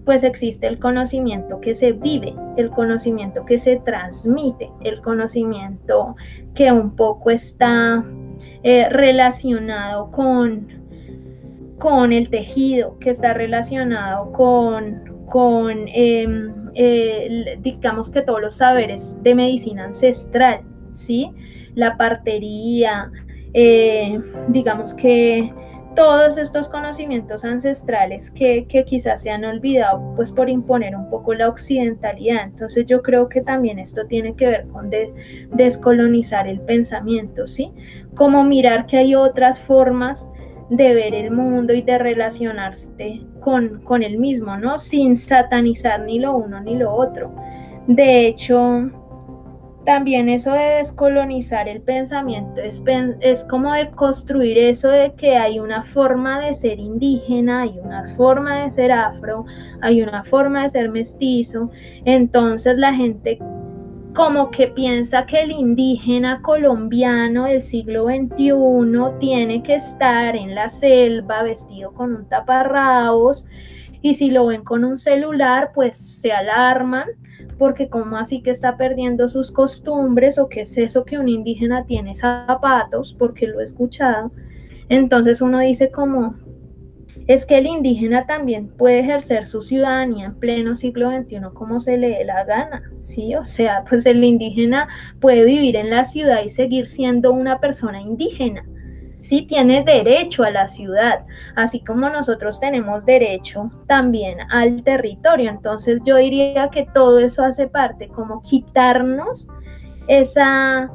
pues 0.09 0.25
existe 0.25 0.67
el 0.67 0.79
conocimiento 0.79 1.61
que 1.61 1.75
se 1.75 1.93
vive, 1.93 2.35
el 2.57 2.71
conocimiento 2.71 3.45
que 3.45 3.59
se 3.59 3.77
transmite, 3.77 4.71
el 4.83 5.03
conocimiento 5.03 6.17
que 6.55 6.73
un 6.73 6.97
poco 6.97 7.31
está 7.31 8.03
eh, 8.63 8.89
relacionado 8.89 10.11
con, 10.11 10.67
con 11.79 12.13
el 12.13 12.31
tejido, 12.31 12.99
que 12.99 13.11
está 13.11 13.35
relacionado 13.35 14.33
con, 14.33 15.27
con 15.27 15.77
em, 15.89 16.55
digamos 17.61 18.11
que 18.11 18.23
todos 18.23 18.41
los 18.41 18.57
saberes 18.57 19.15
de 19.23 19.35
medicina 19.35 19.85
ancestral, 19.85 20.63
¿sí? 20.93 21.31
La 21.75 21.99
partería, 21.99 23.11
eh, 23.55 24.21
digamos 24.49 24.95
que 24.95 25.53
todos 25.99 26.39
estos 26.39 26.69
conocimientos 26.69 27.45
ancestrales 27.45 28.31
que, 28.31 28.67
quizás 28.87 29.21
se 29.21 29.31
han 29.31 29.45
olvidado 29.45 30.15
pues 30.15 30.31
por 30.31 30.49
imponer 30.49 30.95
un 30.95 31.11
poco 31.11 31.35
la 31.35 31.49
occidentalidad. 31.49 32.45
Entonces 32.45 32.87
yo 32.87 33.03
creo 33.03 33.29
que 33.29 33.41
también 33.41 33.81
esto 33.81 34.07
tiene 34.07 34.37
que 34.37 34.47
ver 34.47 34.69
con 34.69 34.91
descolonizar 35.51 36.47
el 36.47 36.61
pensamiento, 36.61 37.49
¿sí? 37.49 37.73
Como 38.15 38.45
mirar 38.45 38.87
que 38.87 38.99
hay 38.99 39.17
otras 39.17 39.59
formas 39.59 40.31
de 40.71 40.95
ver 40.95 41.15
el 41.15 41.33
mundo 41.33 41.73
y 41.73 41.83
de 41.83 41.99
relacionarse 41.99 43.27
con, 43.41 43.81
con 43.83 44.05
el 44.05 44.19
mismo, 44.19 44.57
¿no? 44.57 44.79
Sin 44.79 45.17
satanizar 45.17 46.03
ni 46.03 46.21
lo 46.21 46.37
uno 46.37 46.61
ni 46.61 46.77
lo 46.77 46.95
otro. 46.95 47.35
De 47.89 48.29
hecho, 48.29 48.89
también 49.89 50.29
eso 50.29 50.53
de 50.53 50.77
descolonizar 50.77 51.67
el 51.67 51.81
pensamiento 51.81 52.61
es, 52.61 52.83
es, 53.21 53.43
como 53.45 53.73
de 53.73 53.91
construir 53.93 54.59
eso 54.59 54.91
de 54.91 55.15
que 55.15 55.39
hay 55.39 55.61
una 55.61 55.83
forma 55.83 56.41
de 56.41 56.53
ser 56.53 56.79
indígena, 56.79 57.63
hay 57.63 57.79
una 57.83 58.07
forma 58.09 58.65
de 58.65 58.71
ser 58.71 58.93
afro, 58.93 59.47
hay 59.81 60.03
una 60.03 60.25
forma 60.25 60.65
de 60.65 60.69
ser 60.69 60.91
mestizo. 60.91 61.71
Entonces 62.05 62.77
la 62.77 62.93
gente 62.93 63.39
como 64.15 64.51
que 64.51 64.67
piensa 64.67 65.25
que 65.25 65.41
el 65.41 65.53
indígena 65.53 66.43
colombiano 66.43 67.45
del 67.45 67.63
siglo 67.63 68.09
XXI 68.09 69.19
tiene 69.19 69.63
que 69.63 69.77
estar 69.77 70.37
en 70.37 70.55
la 70.55 70.69
selva 70.69 71.45
vestido 71.45 71.95
con 71.95 72.15
un 72.15 72.29
taparrabos 72.29 73.47
y 74.03 74.13
si 74.13 74.31
lo 74.31 74.49
ven 74.49 74.65
con 74.65 74.85
un 74.85 74.99
celular 74.99 75.71
pues 75.75 75.97
se 75.97 76.31
alarman 76.31 77.09
porque 77.59 77.89
como 77.89 78.17
así 78.17 78.43
que 78.43 78.51
está 78.51 78.77
perdiendo 78.77 79.29
sus 79.29 79.51
costumbres 79.51 80.39
o 80.39 80.49
qué 80.49 80.63
es 80.63 80.77
eso 80.79 81.05
que 81.05 81.19
un 81.19 81.29
indígena 81.29 81.85
tiene 81.85 82.15
zapatos, 82.15 83.15
porque 83.19 83.47
lo 83.47 83.61
he 83.61 83.65
escuchado. 83.65 84.31
Entonces 84.89 85.41
uno 85.41 85.59
dice 85.61 85.91
como, 85.91 86.35
es 87.27 87.45
que 87.45 87.59
el 87.59 87.67
indígena 87.67 88.27
también 88.27 88.69
puede 88.69 89.01
ejercer 89.01 89.45
su 89.45 89.63
ciudadanía 89.63 90.27
en 90.27 90.35
pleno 90.35 90.77
siglo 90.77 91.11
XXI 91.11 91.41
como 91.53 91.79
se 91.79 91.99
le 91.99 92.09
dé 92.09 92.25
la 92.25 92.45
gana, 92.45 92.83
¿sí? 93.01 93.35
O 93.35 93.45
sea, 93.45 93.85
pues 93.89 94.07
el 94.07 94.25
indígena 94.25 94.89
puede 95.21 95.45
vivir 95.45 95.77
en 95.77 95.91
la 95.91 96.05
ciudad 96.05 96.43
y 96.45 96.51
seguir 96.51 96.87
siendo 96.87 97.33
una 97.33 97.61
persona 97.61 98.01
indígena 98.01 98.65
sí 99.19 99.43
tiene 99.43 99.85
derecho 99.85 100.45
a 100.45 100.51
la 100.51 100.69
ciudad, 100.69 101.25
así 101.57 101.81
como 101.81 102.09
nosotros 102.09 102.61
tenemos 102.61 103.05
derecho 103.05 103.71
también 103.87 104.39
al 104.51 104.83
territorio. 104.83 105.51
Entonces 105.51 106.01
yo 106.05 106.17
diría 106.17 106.69
que 106.71 106.87
todo 106.95 107.19
eso 107.19 107.43
hace 107.43 107.67
parte, 107.69 108.09
como 108.09 108.43
quitarnos 108.43 109.49
esa, 110.09 110.91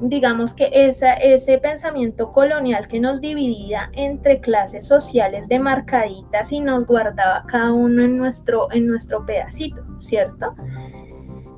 digamos 0.00 0.54
que 0.54 0.70
esa, 0.72 1.14
ese 1.14 1.58
pensamiento 1.58 2.32
colonial 2.32 2.88
que 2.88 3.00
nos 3.00 3.20
dividía 3.20 3.90
entre 3.92 4.40
clases 4.40 4.86
sociales 4.86 5.48
demarcaditas 5.48 6.52
y 6.52 6.60
nos 6.60 6.86
guardaba 6.86 7.44
cada 7.46 7.72
uno 7.72 8.02
en 8.02 8.16
nuestro, 8.16 8.68
en 8.72 8.86
nuestro 8.86 9.24
pedacito, 9.26 9.82
¿cierto? 9.98 10.54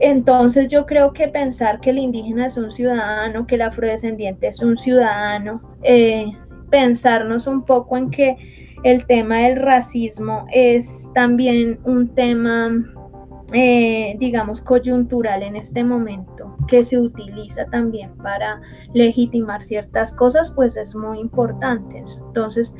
Entonces 0.00 0.68
yo 0.68 0.86
creo 0.86 1.12
que 1.12 1.28
pensar 1.28 1.80
que 1.80 1.90
el 1.90 1.98
indígena 1.98 2.46
es 2.46 2.56
un 2.56 2.70
ciudadano, 2.70 3.46
que 3.46 3.54
el 3.54 3.62
afrodescendiente 3.62 4.48
es 4.48 4.60
un 4.60 4.76
ciudadano, 4.76 5.62
eh, 5.82 6.32
pensarnos 6.70 7.46
un 7.46 7.64
poco 7.64 7.96
en 7.96 8.10
que 8.10 8.36
el 8.82 9.06
tema 9.06 9.38
del 9.38 9.56
racismo 9.56 10.46
es 10.50 11.10
también 11.14 11.78
un 11.84 12.14
tema 12.14 12.70
eh, 13.52 14.16
digamos, 14.18 14.60
coyuntural 14.60 15.42
en 15.42 15.54
este 15.54 15.84
momento, 15.84 16.56
que 16.66 16.82
se 16.82 16.98
utiliza 16.98 17.66
también 17.66 18.16
para 18.16 18.60
legitimar 18.94 19.62
ciertas 19.62 20.12
cosas, 20.12 20.52
pues 20.56 20.76
es 20.76 20.94
muy 20.96 21.20
importante. 21.20 22.02
Entonces, 22.26 22.74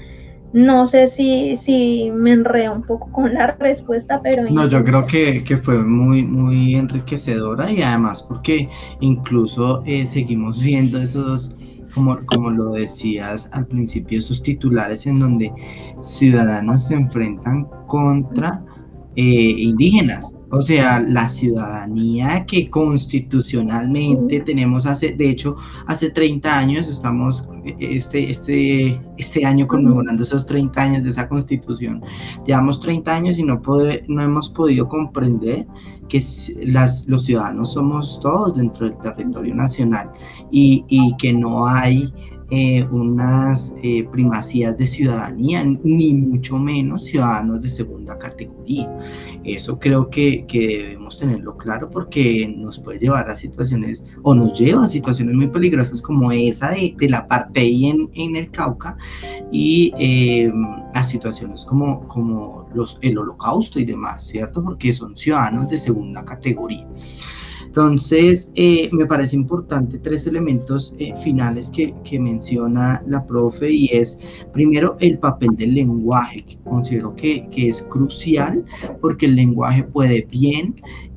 no 0.55 0.86
sé 0.86 1.09
si, 1.09 1.57
si 1.57 2.12
me 2.12 2.30
enreo 2.30 2.72
un 2.72 2.82
poco 2.82 3.11
con 3.11 3.34
la 3.34 3.48
respuesta, 3.59 4.20
pero... 4.22 4.48
No, 4.48 4.68
yo 4.68 4.84
creo 4.84 5.05
que, 5.05 5.61
fue 5.61 5.78
muy, 5.78 6.22
muy 6.22 6.76
enriquecedora 6.76 7.72
y 7.72 7.82
además 7.82 8.22
porque 8.22 8.68
incluso 9.00 9.82
eh, 9.84 10.07
seguimos 10.07 10.62
viendo 10.62 10.98
esos 10.98 11.57
como, 11.92 12.24
como 12.26 12.50
lo 12.50 12.70
decías 12.70 13.48
al 13.52 13.66
principio, 13.66 14.20
esos 14.20 14.42
titulares 14.42 15.07
en 15.07 15.18
donde 15.18 15.52
ciudadanos 16.00 16.86
se 16.86 16.94
enfrentan 16.94 17.66
contra 17.88 18.64
eh, 19.16 19.22
indígenas. 19.22 20.32
O 20.57 20.62
sea, 20.62 21.00
la 21.00 21.28
ciudadanía 21.28 22.46
que 22.46 22.70
constitucionalmente 22.70 24.40
tenemos 24.40 24.86
hace, 24.86 25.12
de 25.12 25.30
hecho, 25.30 25.57
hace 25.86 26.11
30 26.11 26.57
años, 26.57 26.88
estamos 26.88 27.48
este, 27.80 28.30
este, 28.30 29.00
este 29.16 29.44
año 29.44 29.66
conmemorando 29.66 30.22
esos 30.22 30.46
30 30.46 30.80
años 30.80 31.05
de 31.05 31.11
esa 31.11 31.28
constitución. 31.28 32.02
Llevamos 32.46 32.78
30 32.78 33.12
años 33.12 33.38
y 33.38 33.42
no, 33.42 33.61
no 34.09 34.22
hemos 34.22 34.48
podido 34.50 34.88
comprender 34.88 35.66
que 36.09 36.22
las, 36.62 37.09
los 37.09 37.24
ciudadanos 37.24 37.72
somos 37.72 38.20
todos 38.20 38.57
dentro 38.57 38.88
del 38.88 38.98
territorio 38.98 39.55
nacional 39.55 40.11
y, 40.52 40.84
y 40.88 41.16
que 41.16 41.32
no 41.32 41.66
hay 41.66 42.12
eh, 42.51 42.84
unas 42.90 43.74
eh, 43.82 44.07
primacías 44.12 44.76
de 44.76 44.84
ciudadanía, 44.86 45.64
ni 45.64 46.14
mucho 46.14 46.59
menos 46.59 47.05
ciudadanos 47.05 47.62
de 47.62 47.68
segunda 47.68 48.18
categoría. 48.18 48.90
Eso 49.45 49.78
creo 49.78 50.11
que, 50.11 50.45
debemos 50.51 51.18
tenerlo 51.18 51.57
claro 51.57 51.90
porque 51.90 52.53
nos 52.57 52.78
puede 52.78 52.99
llevar 52.99 53.30
a 53.30 53.34
situaciones, 53.34 54.16
o 54.22 54.34
nos 54.34 54.59
lleva 54.59 54.84
a 54.84 54.88
situaciones 54.88 55.34
muy 55.34 55.47
peligrosas 55.49 56.03
como 56.03 56.32
esa 56.32 56.70
de, 56.70 56.95
la 57.09 57.26
parte 57.26 57.61
ahí 57.61 57.86
en, 57.86 58.11
en 58.14 58.36
el 58.36 58.51
Cauca 58.51 58.97
y 59.51 59.92
eh, 59.99 60.53
a 60.95 61.03
situaciones 61.05 61.64
como, 61.64 62.07
como 62.09 62.68
los, 62.74 62.99
el 63.03 63.18
holocausto 63.18 63.78
y 63.80 63.84
demás, 63.84 64.26
¿cierto? 64.26 64.62
Porque 64.62 64.92
son 64.92 65.16
ciudadanos 65.16 65.68
de 65.70 65.78
segunda 65.78 66.24
categoría. 66.24 66.86
Entonces, 67.77 68.53
eh, 68.55 68.89
me 68.93 69.05
parece 69.05 69.35
importante 69.35 69.99
tres 69.99 70.29
elementos 70.29 70.95
eh, 71.01 71.12
finales 71.25 71.70
que, 71.70 71.93
menciona 72.20 73.03
la 73.09 73.27
profe 73.27 73.68
y 73.68 73.89
es, 73.89 74.16
primero, 74.53 74.97
el 75.01 75.18
papel 75.18 75.57
del 75.57 75.75
lenguaje, 75.75 76.37
que 76.37 76.57
considero 76.59 77.16
que, 77.16 77.49
que 77.51 77.70
es 77.70 77.83
crucial 77.83 78.64
porque 79.01 79.27
el 79.27 79.35
lenguaje 79.35 79.83
puede 79.83 80.25
bien 80.31 80.77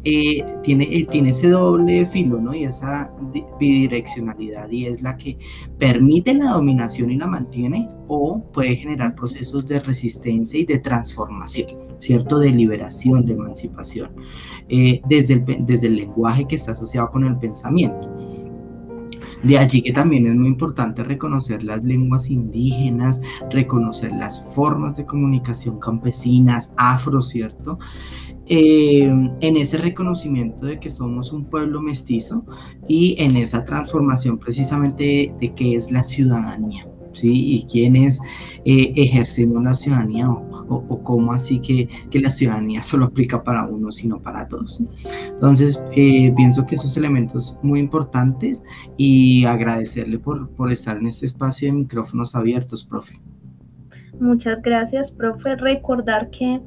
eh, 0.09 0.45
tiene, 0.63 0.85
eh, 0.85 1.05
tiene 1.11 1.31
ese 1.31 1.49
doble 1.49 2.05
filo, 2.05 2.39
¿no? 2.39 2.53
Y 2.53 2.63
esa 2.63 3.11
bidireccionalidad 3.59 4.69
y 4.69 4.85
es 4.85 5.01
la 5.01 5.17
que 5.17 5.37
permite 5.77 6.33
la 6.33 6.51
dominación 6.51 7.11
y 7.11 7.17
la 7.17 7.27
mantiene 7.27 7.89
o 8.07 8.41
puede 8.53 8.77
generar 8.77 9.15
procesos 9.15 9.67
de 9.67 9.81
resistencia 9.81 10.61
y 10.61 10.65
de 10.65 10.79
transformación, 10.79 11.67
¿cierto? 11.99 12.39
De 12.39 12.51
liberación, 12.51 13.25
de 13.25 13.33
emancipación, 13.33 14.11
eh, 14.69 15.01
desde, 15.09 15.43
desde 15.59 15.87
el 15.87 15.97
lenguaje 15.97 16.47
que 16.47 16.55
está 16.55 16.71
asociado 16.71 17.09
con 17.09 17.25
el 17.25 17.37
pensamiento. 17.37 18.09
De 19.43 19.57
allí 19.57 19.83
que 19.83 19.93
también 19.93 20.25
es 20.25 20.35
muy 20.35 20.47
importante 20.47 21.03
reconocer 21.03 21.63
las 21.63 21.83
lenguas 21.83 22.29
indígenas, 22.29 23.21
reconocer 23.51 24.11
las 24.11 24.41
formas 24.55 24.97
de 24.97 25.05
comunicación 25.05 25.79
campesinas, 25.79 26.73
afro, 26.75 27.21
¿cierto? 27.21 27.77
Eh, 28.49 29.03
en 29.41 29.57
ese 29.57 29.77
reconocimiento 29.77 30.65
de 30.65 30.79
que 30.79 30.89
somos 30.89 31.33
un 31.33 31.45
pueblo 31.45 31.81
mestizo 31.81 32.45
y 32.87 33.15
en 33.19 33.35
esa 33.35 33.65
transformación 33.65 34.37
precisamente 34.37 35.33
de, 35.39 35.53
qué 35.53 35.75
es 35.75 35.91
la 35.91 36.03
ciudadanía. 36.03 36.87
¿Sí? 37.13 37.55
y 37.55 37.65
quiénes 37.65 38.21
eh, 38.63 38.93
ejercemos 38.95 39.63
la 39.63 39.73
ciudadanía 39.73 40.29
o, 40.29 41.01
cómo 41.03 41.33
así 41.33 41.59
que, 41.59 41.89
que, 42.11 42.19
la 42.19 42.29
ciudadanía 42.29 42.83
solo 42.83 43.05
aplica 43.05 43.41
para 43.41 43.65
uno, 43.65 43.91
sino 43.91 44.19
para 44.21 44.47
todos. 44.47 44.83
Entonces, 45.27 45.81
eh, 45.95 46.31
pienso 46.35 46.67
que 46.67 46.75
esos 46.75 46.95
elementos 46.95 47.57
muy 47.63 47.79
importantes 47.79 48.61
y 48.97 49.45
agradecerle 49.45 50.19
por, 50.19 50.47
por 50.49 50.71
estar 50.71 50.97
en 50.97 51.07
este 51.07 51.25
espacio 51.25 51.69
de 51.69 51.79
micrófonos 51.79 52.35
abiertos, 52.35 52.83
profe. 52.83 53.19
Muchas 54.19 54.61
gracias, 54.61 55.09
profe. 55.09 55.55
Recordar 55.55 56.29
que 56.29 56.61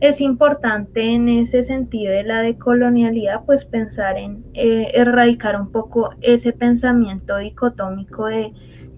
es 0.00 0.20
importante 0.20 1.02
en 1.14 1.28
ese 1.28 1.62
sentido 1.62 2.12
de 2.12 2.22
la 2.22 2.40
decolonialidad, 2.40 3.44
pues 3.44 3.64
pensar 3.64 4.16
en 4.16 4.44
eh, 4.54 4.92
erradicar 4.94 5.60
un 5.60 5.72
poco 5.72 6.10
ese 6.20 6.52
pensamiento 6.52 7.36
dicotómico 7.36 8.26
de 8.26 8.52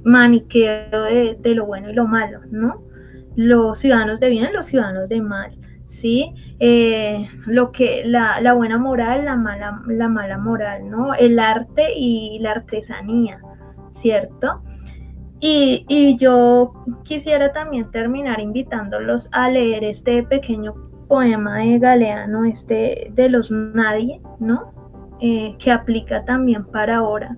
maniqueo 0.05 1.05
de, 1.05 1.55
lo 1.55 1.67
bueno 1.67 1.91
y 1.91 1.95
lo 1.95 2.07
malo, 2.07 2.41
¿no? 2.51 2.83
Los 3.35 3.79
ciudadanos 3.79 4.21
de 4.21 4.29
bien, 4.29 4.53
los 4.53 4.67
ciudadanos 4.67 5.09
de 5.09 5.23
mal, 5.23 5.57
¿sí? 5.87 6.35
Eh, 6.59 7.29
lo 7.47 7.73
que, 7.73 8.03
la, 8.05 8.41
la, 8.43 8.53
buena 8.53 8.77
moral, 8.77 9.25
la 9.25 9.37
mala, 9.37 9.83
la 9.87 10.09
mala 10.09 10.37
moral, 10.37 10.91
¿no? 10.91 11.15
El 11.15 11.39
arte 11.39 11.95
y 11.97 12.39
la 12.41 12.53
artesanía, 12.53 13.41
¿cierto? 13.93 14.63
Y, 15.41 15.87
y, 15.89 16.19
yo 16.19 16.75
quisiera 17.05 17.53
también 17.53 17.91
terminar 17.91 18.41
invitándolos 18.41 19.31
a 19.33 19.49
leer 19.49 19.85
este 19.85 20.23
pequeño 20.23 20.90
poema 21.11 21.59
de 21.59 21.81
Galeano, 21.81 22.45
este 22.45 23.11
de 23.17 23.29
los 23.29 23.51
nadie, 23.51 24.23
¿no? 24.39 24.73
Eh, 25.19 25.57
que 25.59 25.73
aplica 25.73 26.25
también 26.25 26.65
para 26.65 26.99
ahora 26.99 27.37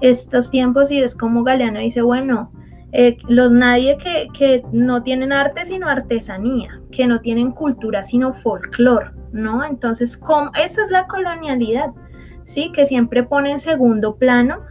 estos 0.00 0.50
tiempos 0.50 0.90
y 0.90 1.00
es 1.00 1.14
como 1.14 1.44
Galeano 1.44 1.78
dice, 1.78 2.00
bueno, 2.00 2.50
eh, 2.90 3.18
los 3.28 3.52
nadie 3.52 3.98
que, 3.98 4.28
que, 4.36 4.64
no 4.72 5.02
tienen 5.02 5.30
arte 5.30 5.66
sino 5.66 5.88
artesanía, 5.88 6.80
que 6.90 7.06
no 7.06 7.20
tienen 7.20 7.52
cultura 7.52 8.02
sino 8.02 8.32
folclore, 8.32 9.10
¿no? 9.32 9.62
Entonces, 9.62 10.18
eso 10.64 10.82
es 10.82 10.90
la 10.90 11.06
colonialidad, 11.06 11.90
¿sí? 12.44 12.72
Que 12.72 12.86
siempre 12.86 13.22
pone 13.22 13.50
en 13.50 13.58
segundo 13.58 14.16
plano 14.16 14.62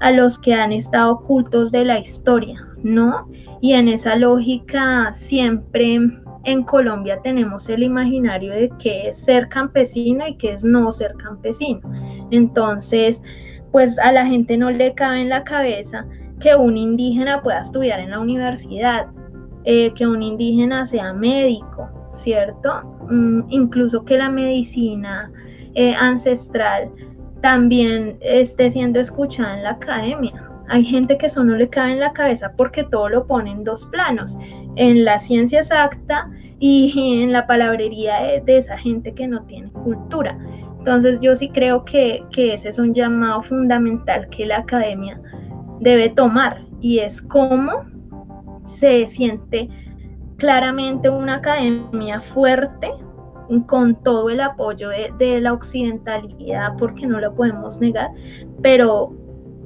a 0.00 0.10
los 0.10 0.38
que 0.38 0.54
han 0.54 0.72
estado 0.72 1.12
ocultos 1.12 1.70
de 1.70 1.84
la 1.84 1.98
historia, 1.98 2.66
¿no? 2.82 3.28
Y 3.60 3.74
en 3.74 3.88
esa 3.88 4.16
lógica 4.16 5.12
siempre 5.12 6.00
en 6.44 6.62
Colombia 6.64 7.20
tenemos 7.22 7.68
el 7.68 7.82
imaginario 7.82 8.52
de 8.52 8.70
qué 8.78 9.08
es 9.08 9.24
ser 9.24 9.48
campesino 9.48 10.26
y 10.26 10.36
qué 10.36 10.52
es 10.52 10.64
no 10.64 10.90
ser 10.90 11.14
campesino. 11.14 11.80
Entonces, 12.30 13.22
pues 13.72 13.98
a 13.98 14.12
la 14.12 14.26
gente 14.26 14.56
no 14.56 14.70
le 14.70 14.94
cabe 14.94 15.22
en 15.22 15.28
la 15.28 15.44
cabeza 15.44 16.06
que 16.40 16.56
un 16.56 16.76
indígena 16.76 17.42
pueda 17.42 17.60
estudiar 17.60 18.00
en 18.00 18.10
la 18.10 18.20
universidad, 18.20 19.06
eh, 19.64 19.92
que 19.94 20.06
un 20.06 20.22
indígena 20.22 20.86
sea 20.86 21.12
médico, 21.12 21.88
¿cierto? 22.10 22.98
Mm, 23.10 23.42
incluso 23.50 24.04
que 24.04 24.16
la 24.16 24.30
medicina 24.30 25.30
eh, 25.74 25.94
ancestral 25.94 26.90
también 27.42 28.18
esté 28.20 28.70
siendo 28.70 29.00
escuchada 29.00 29.56
en 29.56 29.64
la 29.64 29.70
academia. 29.70 30.49
Hay 30.70 30.84
gente 30.84 31.18
que 31.18 31.26
eso 31.26 31.42
no 31.42 31.56
le 31.56 31.68
cabe 31.68 31.92
en 31.92 31.98
la 31.98 32.12
cabeza 32.12 32.52
porque 32.56 32.84
todo 32.84 33.08
lo 33.08 33.26
pone 33.26 33.50
en 33.50 33.64
dos 33.64 33.86
planos, 33.86 34.38
en 34.76 35.04
la 35.04 35.18
ciencia 35.18 35.58
exacta 35.58 36.30
y 36.60 37.20
en 37.22 37.32
la 37.32 37.48
palabrería 37.48 38.40
de, 38.44 38.56
esa 38.56 38.78
gente 38.78 39.12
que 39.12 39.26
no 39.26 39.42
tiene 39.46 39.72
cultura. 39.72 40.38
Entonces 40.78 41.18
yo 41.20 41.34
sí 41.34 41.48
creo 41.48 41.84
que, 41.84 42.22
que 42.30 42.54
ese 42.54 42.68
es 42.68 42.78
un 42.78 42.94
llamado 42.94 43.42
fundamental 43.42 44.28
que 44.28 44.46
la 44.46 44.58
academia 44.58 45.20
debe 45.80 46.08
tomar 46.08 46.64
y 46.80 47.00
es 47.00 47.20
cómo 47.20 47.84
se 48.64 49.08
siente 49.08 49.68
claramente 50.36 51.10
una 51.10 51.36
academia 51.36 52.20
fuerte 52.20 52.92
con 53.66 53.96
todo 54.04 54.30
el 54.30 54.40
apoyo 54.40 54.88
de, 54.90 55.12
de, 55.18 55.40
la 55.40 55.52
occidentalidad, 55.52 56.76
porque 56.78 57.08
no 57.08 57.18
lo 57.18 57.34
podemos 57.34 57.80
negar, 57.80 58.10
pero 58.62 59.12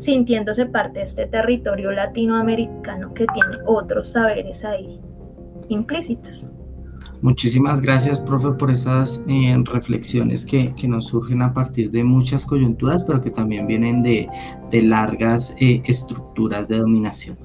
sintiéndose 0.04 0.66
parte 0.66 0.98
de 0.98 1.04
este 1.04 1.26
territorio 1.26 1.90
latinoamericano 1.90 3.14
que 3.14 3.26
tiene 3.32 3.56
otros 3.66 4.12
saberes 4.12 4.64
ahí 4.64 5.00
implícitos. 5.68 6.50
Muchísimas 7.22 7.80
gracias, 7.80 8.18
profe, 8.18 8.50
por 8.58 8.70
esas 8.70 9.24
eh, 9.28 9.56
reflexiones 9.64 10.44
que, 10.44 10.74
nos 10.86 11.06
surgen 11.06 11.40
a 11.40 11.54
partir 11.54 11.90
de 11.90 12.04
muchas 12.04 12.44
coyunturas, 12.44 13.02
pero 13.04 13.22
que 13.22 13.30
también 13.30 13.66
vienen 13.66 14.02
de, 14.02 14.28
largas 14.72 15.54
eh, 15.58 15.80
estructuras 15.86 16.68
de 16.68 16.78
dominación. 16.78 17.38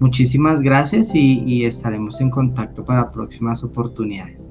Muchísimas 0.00 0.60
gracias 0.60 1.14
y 1.14 1.64
estaremos 1.64 2.20
en 2.20 2.28
contacto 2.28 2.84
para 2.84 3.10
próximas 3.10 3.64
oportunidades. 3.64 4.46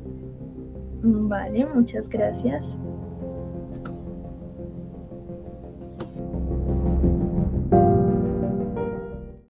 Vale, 1.04 1.68
muchas 1.68 2.10
gracias. 2.10 2.76